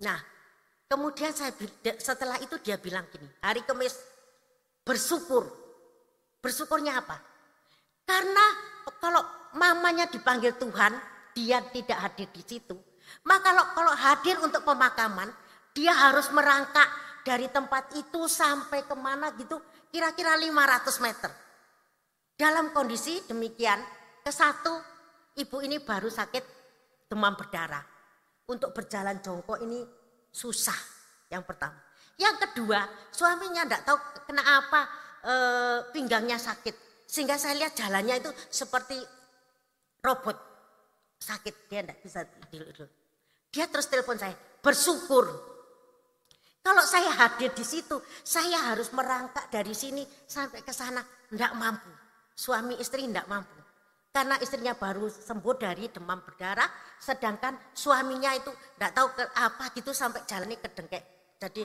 [0.07, 0.15] Nah,
[0.87, 1.51] kemudian saya
[1.99, 3.99] setelah itu dia bilang gini, hari Kamis
[4.87, 5.51] bersyukur.
[6.39, 7.19] Bersyukurnya apa?
[8.07, 8.45] Karena
[9.03, 9.19] kalau
[9.59, 10.95] mamanya dipanggil Tuhan,
[11.35, 12.79] dia tidak hadir di situ.
[13.25, 15.29] Maka kalau kalau hadir untuk pemakaman,
[15.75, 16.87] dia harus merangkak
[17.23, 19.59] dari tempat itu sampai ke mana gitu,
[19.91, 21.31] kira-kira 500 meter.
[22.39, 23.77] Dalam kondisi demikian,
[24.23, 24.71] ke satu
[25.35, 26.43] ibu ini baru sakit
[27.11, 27.83] demam berdarah.
[28.49, 29.85] Untuk berjalan jongkok ini
[30.33, 30.77] susah
[31.29, 31.77] yang pertama.
[32.17, 34.89] Yang kedua, suaminya tidak tahu kenapa
[35.21, 35.33] e,
[35.93, 37.05] pinggangnya sakit.
[37.05, 38.97] Sehingga saya lihat jalannya itu seperti
[40.01, 40.37] robot
[41.21, 41.69] sakit.
[41.69, 42.98] Dia tidak bisa tidur.
[43.49, 45.25] Dia terus telepon saya, bersyukur.
[46.59, 51.01] Kalau saya hadir di situ, saya harus merangkak dari sini sampai ke sana.
[51.01, 51.89] Tidak mampu.
[52.37, 53.57] Suami istri tidak mampu.
[54.09, 56.65] Karena istrinya baru sembuh dari demam berdarah,
[56.97, 61.03] sedangkan suaminya itu tidak tahu ke apa gitu sampai jalannya kedengkek.
[61.37, 61.61] Jadi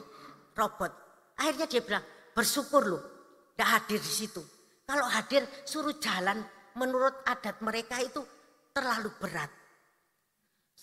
[0.52, 0.92] robot.
[1.40, 2.04] Akhirnya dia bilang,
[2.36, 3.02] bersyukur loh,
[3.56, 4.42] tidak hadir di situ.
[4.84, 6.44] Kalau hadir suruh jalan
[6.76, 8.20] menurut adat mereka itu
[8.76, 9.63] terlalu berat.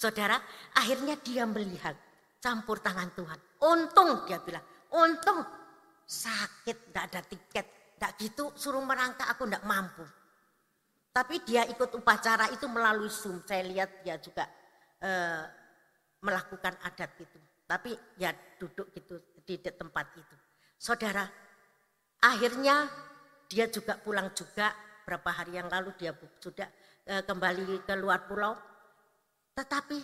[0.01, 0.41] Saudara,
[0.73, 1.93] akhirnya dia melihat
[2.41, 3.37] campur tangan Tuhan.
[3.61, 4.65] Untung dia bilang,
[4.97, 5.45] untung
[6.01, 10.01] sakit, tidak ada tiket, tidak gitu suruh merangkak aku tidak mampu.
[11.13, 13.45] Tapi dia ikut upacara itu melalui Zoom.
[13.45, 14.49] Saya lihat dia juga
[15.05, 15.43] eh,
[16.25, 17.37] melakukan adat itu.
[17.69, 20.35] Tapi ya duduk gitu di tempat itu.
[20.81, 21.29] Saudara,
[22.25, 22.89] akhirnya
[23.45, 24.73] dia juga pulang juga
[25.05, 26.09] berapa hari yang lalu dia
[26.41, 26.65] sudah
[27.05, 28.70] eh, kembali ke luar pulau.
[29.62, 29.97] Tetapi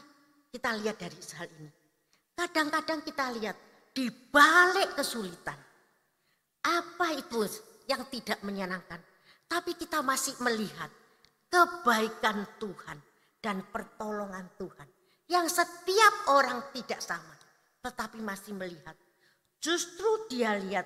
[0.54, 1.72] kita lihat dari hal ini.
[2.38, 3.58] Kadang-kadang kita lihat
[3.90, 5.58] di balik kesulitan.
[6.62, 7.42] Apa itu
[7.90, 9.02] yang tidak menyenangkan.
[9.50, 10.94] Tapi kita masih melihat
[11.50, 13.02] kebaikan Tuhan
[13.42, 14.86] dan pertolongan Tuhan.
[15.26, 17.34] Yang setiap orang tidak sama.
[17.82, 18.94] Tetapi masih melihat.
[19.58, 20.86] Justru dia lihat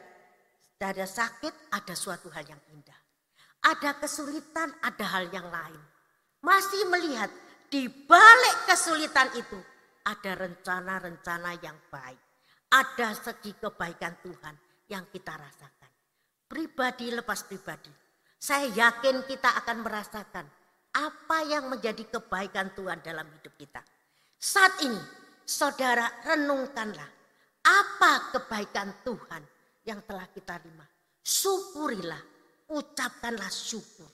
[0.80, 2.98] ada sakit, ada suatu hal yang indah.
[3.68, 5.82] Ada kesulitan, ada hal yang lain.
[6.42, 7.30] Masih melihat
[7.72, 9.56] di balik kesulitan itu
[10.04, 12.20] ada rencana-rencana yang baik.
[12.72, 14.56] Ada segi kebaikan Tuhan
[14.92, 15.82] yang kita rasakan
[16.52, 17.88] pribadi lepas pribadi.
[18.36, 20.44] Saya yakin kita akan merasakan
[20.92, 23.80] apa yang menjadi kebaikan Tuhan dalam hidup kita.
[24.36, 25.00] Saat ini,
[25.48, 27.08] saudara renungkanlah
[27.64, 29.48] apa kebaikan Tuhan
[29.88, 30.84] yang telah kita terima.
[31.24, 32.20] Syukurilah,
[32.68, 34.12] ucapkanlah syukur.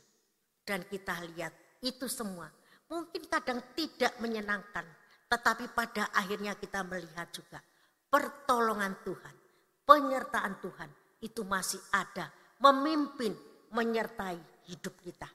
[0.61, 2.51] Dan kita lihat itu semua
[2.91, 4.83] mungkin kadang tidak menyenangkan.
[5.27, 7.59] Tetapi pada akhirnya kita melihat juga
[8.07, 9.35] pertolongan Tuhan,
[9.83, 12.31] penyertaan Tuhan itu masih ada
[12.63, 13.35] memimpin,
[13.75, 14.39] menyertai
[14.71, 15.27] hidup kita.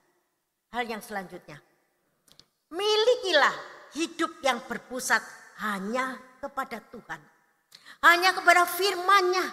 [0.73, 1.61] Hal yang selanjutnya,
[2.73, 3.53] milikilah
[3.93, 5.21] hidup yang berpusat
[5.61, 7.21] hanya kepada Tuhan.
[8.03, 9.47] Hanya kepada firman-Nya.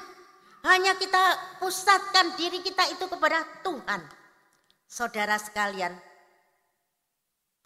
[0.59, 4.01] Hanya kita pusatkan diri kita itu kepada Tuhan.
[4.89, 5.93] Saudara sekalian,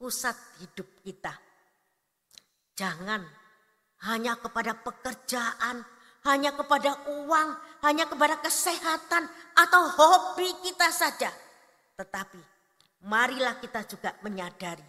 [0.04, 1.32] pusat hidup kita.
[2.76, 3.24] Jangan
[4.04, 5.80] hanya kepada pekerjaan,
[6.28, 7.50] hanya kepada uang,
[7.88, 11.32] hanya kepada kesehatan atau hobi kita saja.
[11.96, 12.36] Tetapi
[13.08, 14.84] marilah kita juga menyadari,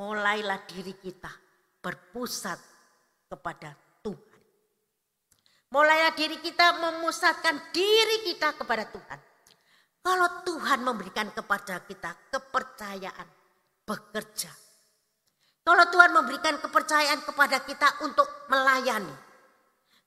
[0.00, 1.28] mulailah diri kita
[1.84, 2.56] berpusat
[3.28, 4.40] kepada Tuhan.
[5.68, 9.20] Mulailah diri kita memusatkan diri kita kepada Tuhan.
[10.00, 13.39] Kalau Tuhan memberikan kepada kita kepercayaan
[13.90, 14.54] bekerja.
[15.66, 19.30] Kalau Tuhan memberikan kepercayaan kepada kita untuk melayani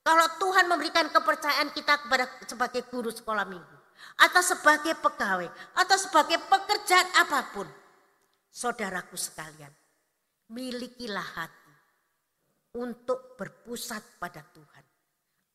[0.03, 3.77] kalau Tuhan memberikan kepercayaan kita kepada sebagai guru sekolah minggu
[4.19, 5.47] atau sebagai pegawai
[5.79, 7.67] atau sebagai pekerjaan apa pun,
[8.51, 9.71] saudaraku sekalian,
[10.51, 11.73] milikilah hati
[12.75, 14.83] untuk berpusat pada Tuhan.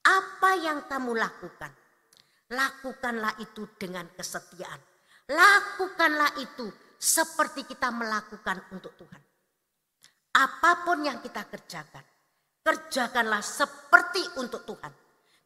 [0.09, 1.73] Apa yang kamu lakukan,
[2.49, 4.81] lakukanlah itu dengan kesetiaan.
[5.29, 9.22] Lakukanlah itu seperti kita melakukan untuk Tuhan.
[10.34, 12.04] Apa pun yang kita kerjakan,
[12.66, 14.92] kerjakanlah seperti untuk Tuhan.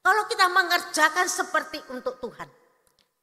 [0.02, 2.48] Kalau kita mengerjakan seperti untuk Tuhan,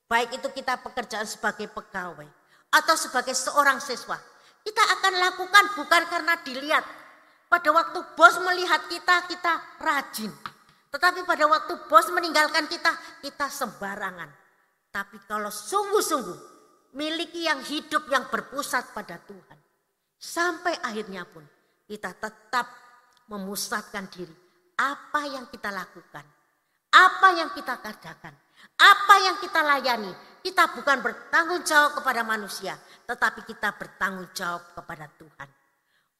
[0.07, 2.29] baik itu kita pekerjaan sebagai pegawai
[2.71, 4.15] atau sebagai seorang siswa,
[4.63, 6.85] kita akan lakukan bukan karena dilihat.
[7.49, 10.29] Pada waktu bos melihat kita, kita rajin.
[10.93, 12.93] Tetapi pada waktu bos meninggalkan kita,
[13.25, 14.29] kita sembarangan.
[14.93, 16.48] Tapi kalau sungguh-sungguh
[16.93, 19.59] miliki yang hidup yang berpusat pada Tuhan.
[20.19, 21.43] Sampai akhirnya pun
[21.87, 22.67] kita tetap
[23.29, 24.33] memusatkan diri.
[24.79, 26.23] Apa yang kita lakukan,
[26.95, 28.31] apa yang kita kerjakan,
[28.79, 35.11] apa yang kita layani, kita bukan bertanggung jawab kepada manusia, tetapi kita bertanggung jawab kepada
[35.19, 35.49] Tuhan.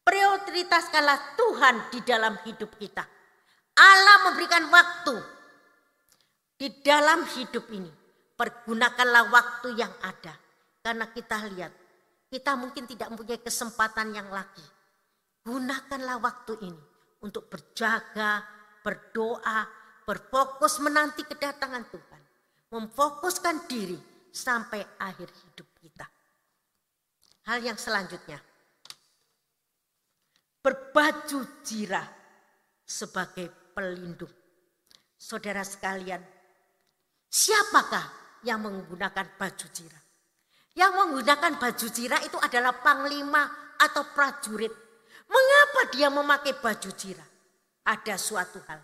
[0.04, 3.06] Prioritaskanlah Tuhan di dalam hidup kita.
[3.80, 5.16] Allah memberikan waktu
[6.60, 7.92] di dalam hidup ini.
[8.36, 10.49] Pergunakanlah waktu yang ada.
[10.80, 11.74] Karena kita lihat,
[12.30, 14.64] kita mungkin tidak mempunyai kesempatan yang lagi.
[15.44, 16.84] Gunakanlah waktu ini
[17.26, 18.44] untuk berjaga,
[18.86, 19.68] berdoa,
[20.08, 22.22] berfokus menanti kedatangan Tuhan.
[22.70, 23.98] Memfokuskan diri
[24.30, 26.06] sampai akhir hidup kita.
[27.50, 28.38] Hal yang selanjutnya,
[30.62, 32.06] berbaju jirah
[32.86, 34.30] sebagai pelindung.
[35.18, 36.22] Saudara sekalian,
[37.26, 38.06] siapakah
[38.46, 40.04] yang menggunakan baju jirah?
[40.78, 43.46] Yang menggunakan baju jirah itu adalah panglima
[43.78, 44.72] atau prajurit.
[45.30, 47.30] Mengapa dia memakai baju jirah?
[47.86, 48.80] Ada suatu hal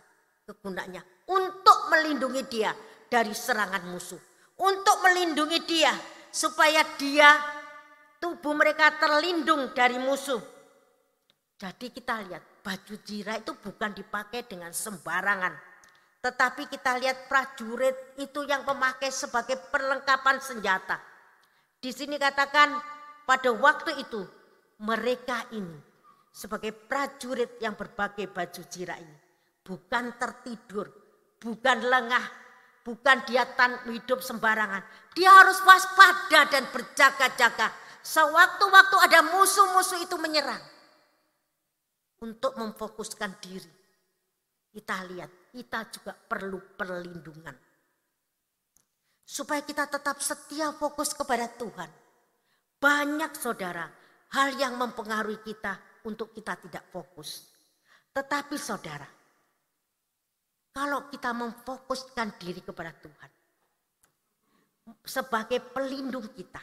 [0.46, 2.74] kegunaannya untuk melindungi dia
[3.10, 4.22] dari serangan musuh
[4.60, 5.92] untuk melindungi dia
[6.32, 7.28] supaya dia
[8.20, 10.40] tubuh mereka terlindung dari musuh.
[11.56, 15.56] Jadi kita lihat baju jira itu bukan dipakai dengan sembarangan.
[16.20, 20.98] Tetapi kita lihat prajurit itu yang memakai sebagai perlengkapan senjata.
[21.86, 22.82] Di sini katakan
[23.30, 24.26] pada waktu itu
[24.82, 25.78] mereka ini
[26.34, 29.18] sebagai prajurit yang berbagai baju jira ini.
[29.62, 30.90] Bukan tertidur,
[31.38, 32.26] bukan lengah,
[32.86, 34.86] Bukan dia tan hidup sembarangan.
[35.18, 37.74] Dia harus waspada dan berjaga-jaga.
[38.06, 40.62] Sewaktu-waktu ada musuh-musuh itu menyerang.
[42.22, 43.74] Untuk memfokuskan diri.
[44.70, 47.58] Kita lihat, kita juga perlu perlindungan.
[49.26, 51.90] Supaya kita tetap setia fokus kepada Tuhan.
[52.78, 53.90] Banyak saudara,
[54.38, 57.50] hal yang mempengaruhi kita untuk kita tidak fokus.
[58.14, 59.10] Tetapi saudara,
[60.76, 63.32] kalau kita memfokuskan diri kepada Tuhan.
[65.02, 66.60] Sebagai pelindung kita.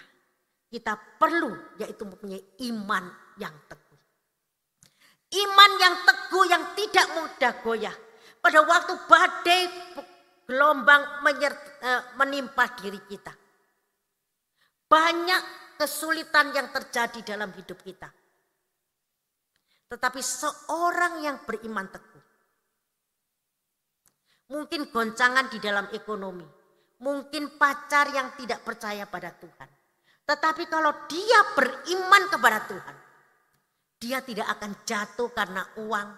[0.69, 3.05] Kita perlu yaitu mempunyai iman
[3.37, 4.01] yang teguh.
[5.33, 7.97] Iman yang teguh yang tidak mudah goyah.
[8.41, 9.63] Pada waktu badai
[10.45, 11.25] gelombang
[11.83, 13.35] eh, menimpa diri kita.
[14.87, 15.43] Banyak
[15.77, 18.07] kesulitan yang terjadi dalam hidup kita.
[19.91, 22.23] Tetapi seorang yang beriman teguh
[24.53, 26.45] Mungkin goncangan di dalam ekonomi.
[27.03, 29.69] Mungkin pacar yang tidak percaya pada Tuhan.
[30.29, 32.97] Tetapi kalau dia beriman kepada Tuhan.
[33.97, 36.09] Dia tidak akan jatuh karena uang.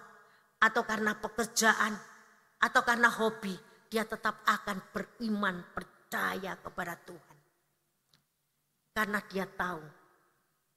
[0.59, 1.95] Atau karena pekerjaan.
[2.59, 3.55] Atau karena hobi.
[3.95, 7.37] Dia tetap akan beriman percaya kepada Tuhan.
[8.91, 9.79] Karena dia tahu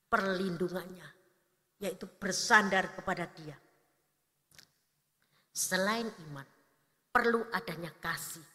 [0.06, 1.08] perlindungannya.
[1.82, 3.58] Yaitu bersandar kepada dia.
[5.50, 6.46] Selain iman
[7.10, 8.46] perlu adanya kasih.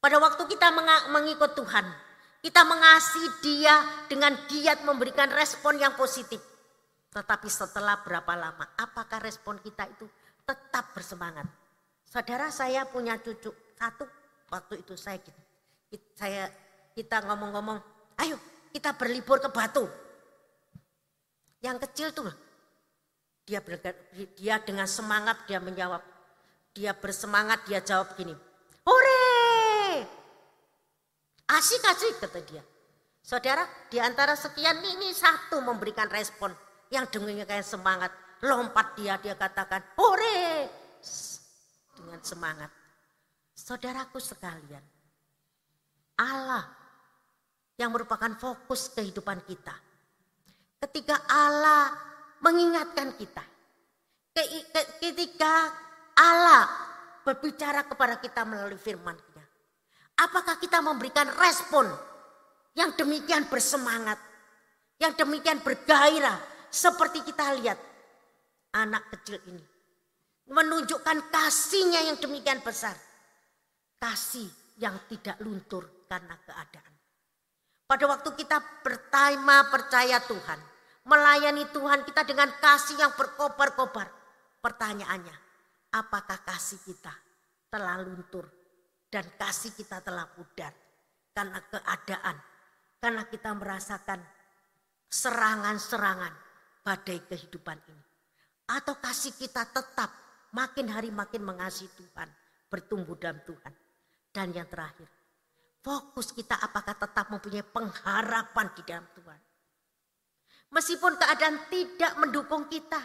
[0.00, 0.72] Pada waktu kita
[1.12, 1.84] mengikut Tuhan,
[2.40, 3.76] kita mengasihi dia
[4.08, 6.40] dengan giat memberikan respon yang positif.
[7.12, 10.08] Tetapi setelah berapa lama, apakah respon kita itu
[10.48, 11.44] tetap bersemangat?
[12.08, 14.04] Saudara saya punya cucu satu,
[14.52, 15.40] waktu itu saya gitu.
[16.16, 16.48] Saya
[16.96, 17.78] kita ngomong-ngomong,
[18.24, 18.36] ayo
[18.72, 19.84] kita berlibur ke Batu.
[21.62, 22.32] Yang kecil tuh,
[23.46, 23.62] dia
[24.34, 26.02] dia dengan semangat dia menjawab,
[26.74, 28.34] dia bersemangat, dia jawab gini.
[28.82, 30.02] Hore!
[31.46, 32.64] Asik-asik kata dia.
[33.22, 36.50] Saudara, di antara sekian ini satu memberikan respon
[36.90, 38.10] yang dengannya kayak semangat.
[38.42, 40.66] Lompat dia, dia katakan, hore!
[41.94, 42.81] Dengan semangat.
[43.52, 44.82] Saudaraku sekalian,
[46.18, 46.64] Allah
[47.76, 49.76] yang merupakan fokus kehidupan kita.
[50.82, 51.94] Ketika Allah
[52.42, 53.44] mengingatkan kita,
[54.98, 55.70] ketika
[56.18, 56.66] Allah
[57.22, 59.44] berbicara kepada kita melalui firman-Nya.
[60.26, 61.86] Apakah kita memberikan respon
[62.74, 64.18] yang demikian bersemangat,
[64.98, 67.78] yang demikian bergairah seperti kita lihat
[68.74, 69.64] anak kecil ini
[70.50, 72.96] menunjukkan kasihnya yang demikian besar.
[74.02, 74.50] Kasih
[74.82, 76.92] yang tidak luntur karena keadaan.
[77.86, 80.58] Pada waktu kita bertema percaya Tuhan,
[81.06, 84.10] melayani Tuhan kita dengan kasih yang berkobar-kobar.
[84.58, 85.36] Pertanyaannya,
[85.94, 87.14] apakah kasih kita
[87.70, 88.50] telah luntur
[89.06, 90.74] dan kasih kita telah pudar
[91.30, 92.36] karena keadaan,
[92.98, 94.18] karena kita merasakan
[95.14, 96.34] serangan-serangan
[96.82, 98.04] badai kehidupan ini?
[98.66, 100.10] Atau kasih kita tetap
[100.50, 102.26] makin hari makin mengasihi Tuhan,
[102.66, 103.81] bertumbuh dalam Tuhan.
[104.32, 105.06] Dan yang terakhir,
[105.84, 109.40] fokus kita apakah tetap mempunyai pengharapan di dalam Tuhan.
[110.72, 112.96] Meskipun keadaan tidak mendukung kita,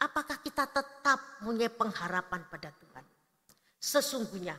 [0.00, 3.04] apakah kita tetap mempunyai pengharapan pada Tuhan?
[3.76, 4.56] Sesungguhnya,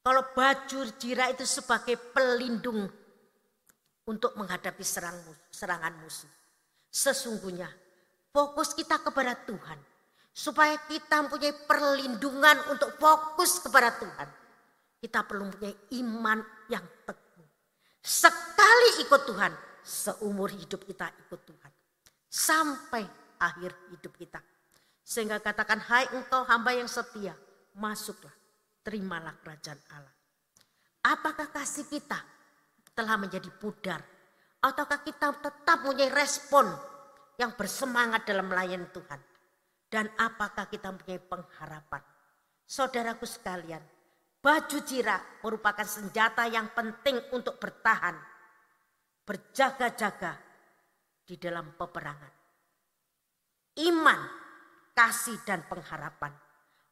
[0.00, 2.88] kalau baju jira itu sebagai pelindung
[4.08, 5.20] untuk menghadapi serang,
[5.52, 6.32] serangan musuh.
[6.88, 7.68] Sesungguhnya
[8.32, 9.76] fokus kita kepada Tuhan.
[10.38, 14.28] Supaya kita mempunyai perlindungan untuk fokus kepada Tuhan.
[15.02, 16.38] Kita perlu mempunyai iman
[16.70, 17.48] yang teguh.
[17.98, 21.72] Sekali ikut Tuhan, seumur hidup kita ikut Tuhan.
[22.30, 23.02] Sampai
[23.42, 24.38] akhir hidup kita.
[25.02, 27.34] Sehingga katakan, hai engkau hamba yang setia,
[27.74, 28.34] masuklah,
[28.86, 30.14] terimalah kerajaan Allah.
[31.02, 32.20] Apakah kasih kita
[32.94, 33.98] telah menjadi pudar?
[34.62, 36.70] Ataukah kita tetap mempunyai respon
[37.42, 39.18] yang bersemangat dalam melayani Tuhan?
[39.88, 42.04] Dan apakah kita mempunyai pengharapan?
[42.68, 43.80] Saudaraku sekalian,
[44.44, 48.12] baju jirak merupakan senjata yang penting untuk bertahan
[49.24, 50.36] berjaga-jaga
[51.24, 52.32] di dalam peperangan.
[53.80, 54.20] Iman,
[54.92, 56.36] kasih dan pengharapan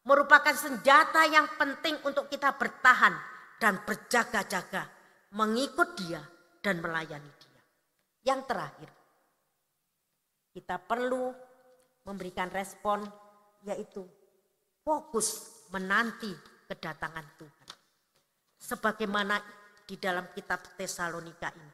[0.07, 3.13] merupakan senjata yang penting untuk kita bertahan
[3.59, 4.87] dan berjaga-jaga
[5.35, 6.23] mengikut dia
[6.63, 7.63] dan melayani dia.
[8.23, 8.91] Yang terakhir,
[10.55, 11.35] kita perlu
[12.07, 13.03] memberikan respon
[13.67, 14.07] yaitu
[14.87, 16.31] fokus menanti
[16.71, 17.69] kedatangan Tuhan.
[18.57, 19.43] Sebagaimana
[19.87, 21.73] di dalam kitab Tesalonika ini.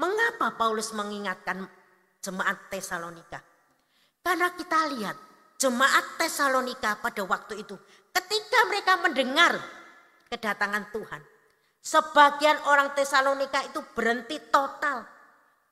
[0.00, 1.68] Mengapa Paulus mengingatkan
[2.24, 3.40] jemaat Tesalonika?
[4.24, 5.16] Karena kita lihat
[5.60, 7.76] jemaat Tesalonika pada waktu itu
[8.16, 9.60] ketika mereka mendengar
[10.32, 11.22] kedatangan Tuhan.
[11.80, 15.04] Sebagian orang Tesalonika itu berhenti total.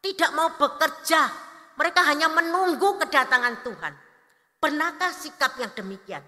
[0.00, 1.47] Tidak mau bekerja.
[1.78, 3.94] Mereka hanya menunggu kedatangan Tuhan.
[4.58, 6.26] Pernahkah sikap yang demikian?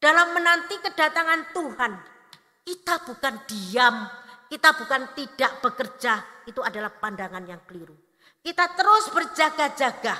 [0.00, 1.92] Dalam menanti kedatangan Tuhan,
[2.64, 3.96] kita bukan diam
[4.50, 7.94] kita bukan tidak bekerja, itu adalah pandangan yang keliru.
[8.42, 10.18] Kita terus berjaga-jaga.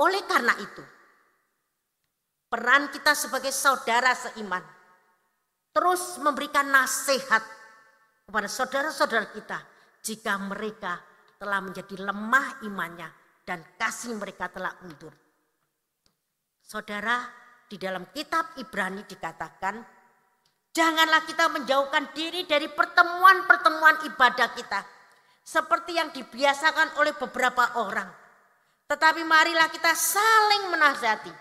[0.00, 0.80] Oleh karena itu,
[2.48, 4.64] peran kita sebagai saudara seiman
[5.76, 7.44] terus memberikan nasihat
[8.24, 9.60] kepada saudara-saudara kita
[10.00, 10.96] jika mereka
[11.36, 13.08] telah menjadi lemah imannya
[13.42, 15.12] dan kasih mereka telah undur.
[16.62, 17.26] Saudara,
[17.66, 20.02] di dalam kitab Ibrani dikatakan
[20.72, 24.80] Janganlah kita menjauhkan diri dari pertemuan-pertemuan ibadah kita.
[25.44, 28.08] Seperti yang dibiasakan oleh beberapa orang.
[28.88, 31.32] Tetapi marilah kita saling menasihati.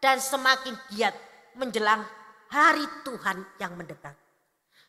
[0.00, 1.12] Dan semakin giat
[1.60, 2.00] menjelang
[2.48, 4.16] hari Tuhan yang mendekat.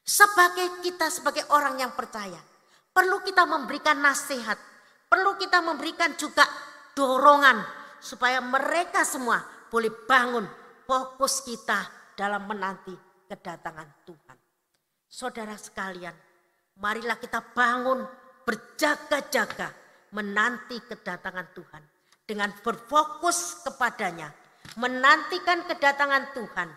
[0.06, 2.40] Sebagai kita sebagai orang yang percaya.
[2.96, 4.56] Perlu kita memberikan nasihat.
[5.10, 6.46] Perlu kita memberikan juga
[6.94, 7.82] dorongan.
[8.00, 10.48] Supaya mereka semua boleh bangun
[10.88, 11.84] fokus kita
[12.16, 12.96] dalam menanti
[13.28, 14.38] kedatangan Tuhan.
[15.10, 16.16] Saudara sekalian,
[16.80, 18.08] marilah kita bangun
[18.48, 19.76] berjaga-jaga
[20.16, 21.84] menanti kedatangan Tuhan
[22.24, 24.32] dengan berfokus kepadanya,
[24.80, 26.70] menantikan kedatangan Tuhan.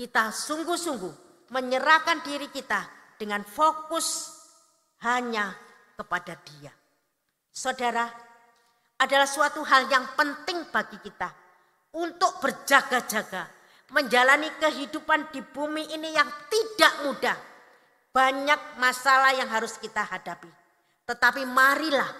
[0.00, 2.88] Kita sungguh-sungguh menyerahkan diri kita
[3.20, 4.32] dengan fokus
[5.04, 5.52] hanya
[5.94, 6.79] kepada Dia.
[7.50, 8.06] Saudara,
[9.00, 11.28] adalah suatu hal yang penting bagi kita
[11.96, 13.48] untuk berjaga-jaga
[13.90, 17.38] menjalani kehidupan di bumi ini yang tidak mudah.
[18.10, 20.50] Banyak masalah yang harus kita hadapi.
[21.06, 22.10] Tetapi marilah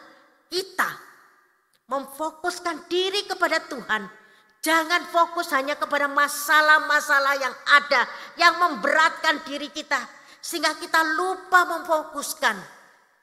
[0.51, 0.91] kita
[1.91, 4.03] memfokuskan diri kepada Tuhan.
[4.61, 8.03] Jangan fokus hanya kepada masalah-masalah yang ada
[8.37, 9.99] yang memberatkan diri kita
[10.39, 12.57] sehingga kita lupa memfokuskan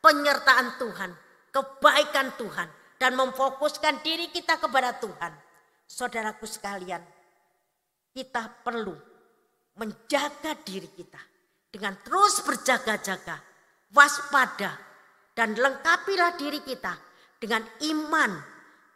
[0.01, 1.11] penyertaan Tuhan,
[1.51, 5.33] kebaikan Tuhan dan memfokuskan diri kita kepada Tuhan.
[5.87, 6.99] Saudaraku sekalian,
[8.11, 8.97] kita perlu
[9.77, 11.21] menjaga diri kita
[11.69, 13.37] dengan terus berjaga-jaga,
[13.93, 14.73] waspada,
[15.37, 16.97] dan lengkapilah diri kita
[17.37, 17.61] dengan
[17.93, 18.31] iman,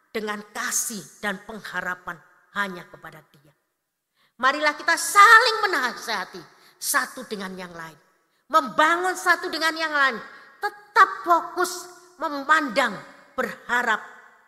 [0.10, 2.18] dengan kasih dan pengharapan
[2.58, 3.54] hanya kepada Dia.
[4.42, 6.42] Marilah kita saling menasihati
[6.82, 7.96] satu dengan yang lain,
[8.50, 10.18] membangun satu dengan yang lain,
[10.58, 12.94] tetap fokus memandang,
[13.34, 14.02] berharap,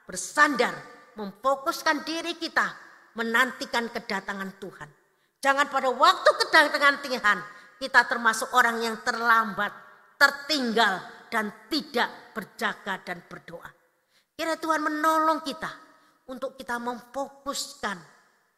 [0.05, 0.76] bersandar,
[1.17, 2.69] memfokuskan diri kita
[3.17, 4.89] menantikan kedatangan Tuhan.
[5.41, 7.39] Jangan pada waktu kedatangan Tuhan
[7.82, 9.71] kita termasuk orang yang terlambat,
[10.17, 13.69] tertinggal dan tidak berjaga dan berdoa.
[14.34, 15.69] Kira Tuhan menolong kita
[16.30, 17.97] untuk kita memfokuskan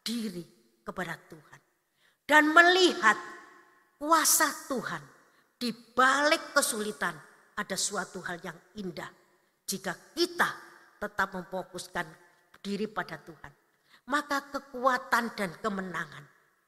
[0.05, 0.45] diri
[0.85, 1.59] kepada Tuhan
[2.29, 3.17] dan melihat
[3.97, 5.01] kuasa Tuhan
[5.57, 7.15] di balik kesulitan
[7.55, 9.07] ada suatu hal yang indah
[9.63, 10.49] jika kita
[10.99, 12.05] tetap memfokuskan
[12.59, 13.53] diri pada Tuhan,
[14.11, 16.25] maka kekuatan dan kemenangan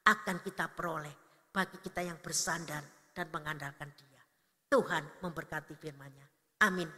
[0.07, 1.13] akan kita peroleh
[1.51, 4.21] bagi kita yang bersandar dan mengandalkan dia.
[4.67, 6.27] Tuhan memberkati firman-Nya.
[6.63, 6.89] Amin.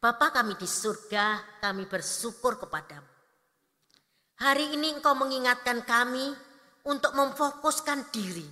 [0.00, 3.04] Bapa kami di surga, kami bersyukur kepadamu.
[4.40, 6.32] Hari ini engkau mengingatkan kami
[6.86, 8.46] untuk memfokuskan diri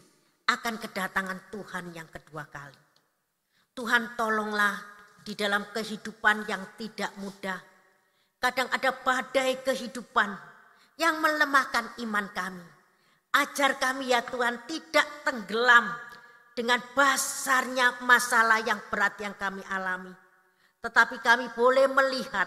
[0.48, 2.82] akan kedatangan Tuhan yang kedua kali.
[3.76, 4.74] Tuhan tolonglah
[5.22, 7.60] di dalam kehidupan yang tidak mudah.
[8.38, 10.30] Kadang ada badai kehidupan
[10.98, 12.66] yang melemahkan iman kami.
[13.38, 15.92] Ajar kami ya Tuhan tidak tenggelam
[16.56, 20.10] dengan basarnya masalah yang berat yang kami alami
[20.78, 22.46] tetapi kami boleh melihat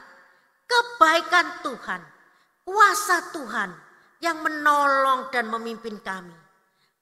[0.63, 2.01] kebaikan Tuhan,
[2.63, 3.69] kuasa Tuhan
[4.22, 6.34] yang menolong dan memimpin kami.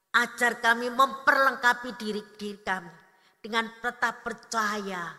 [0.09, 2.89] Ajar kami memperlengkapi diri, diri kami
[3.43, 5.13] dengan tetap percaya,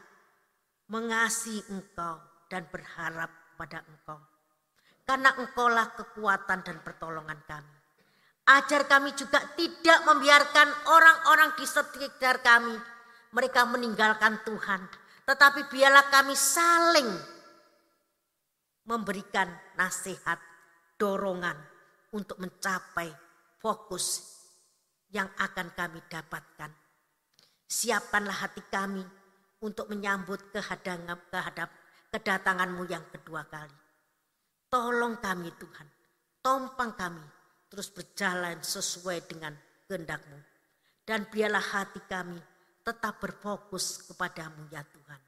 [0.91, 2.19] mengasihi Engkau
[2.51, 4.19] dan berharap pada Engkau.
[5.07, 7.75] Karena Engkaulah kekuatan dan pertolongan kami.
[8.51, 12.75] Ajar kami juga tidak membiarkan orang-orang di sekitar kami
[13.31, 14.91] mereka meninggalkan Tuhan
[15.31, 17.07] tetapi biarlah kami saling
[18.83, 19.47] memberikan
[19.79, 20.43] nasihat,
[20.99, 21.55] dorongan
[22.15, 23.11] untuk mencapai
[23.61, 24.39] fokus
[25.11, 26.71] yang akan kami dapatkan.
[27.71, 29.05] Siapkanlah hati kami
[29.63, 31.69] untuk menyambut kehadangan, kehadap
[32.11, 33.79] kedatanganmu yang kedua kali.
[34.71, 35.89] Tolong kami Tuhan,
[36.43, 37.23] tompang kami
[37.71, 39.55] terus berjalan sesuai dengan
[39.87, 40.39] kehendakmu.
[41.07, 42.39] Dan biarlah hati kami
[42.87, 45.21] tetap berfokus kepadamu ya Tuhan.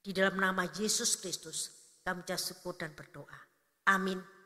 [0.00, 3.36] Di dalam nama Yesus Kristus kami syukur dan berdoa.
[3.92, 4.39] Amin.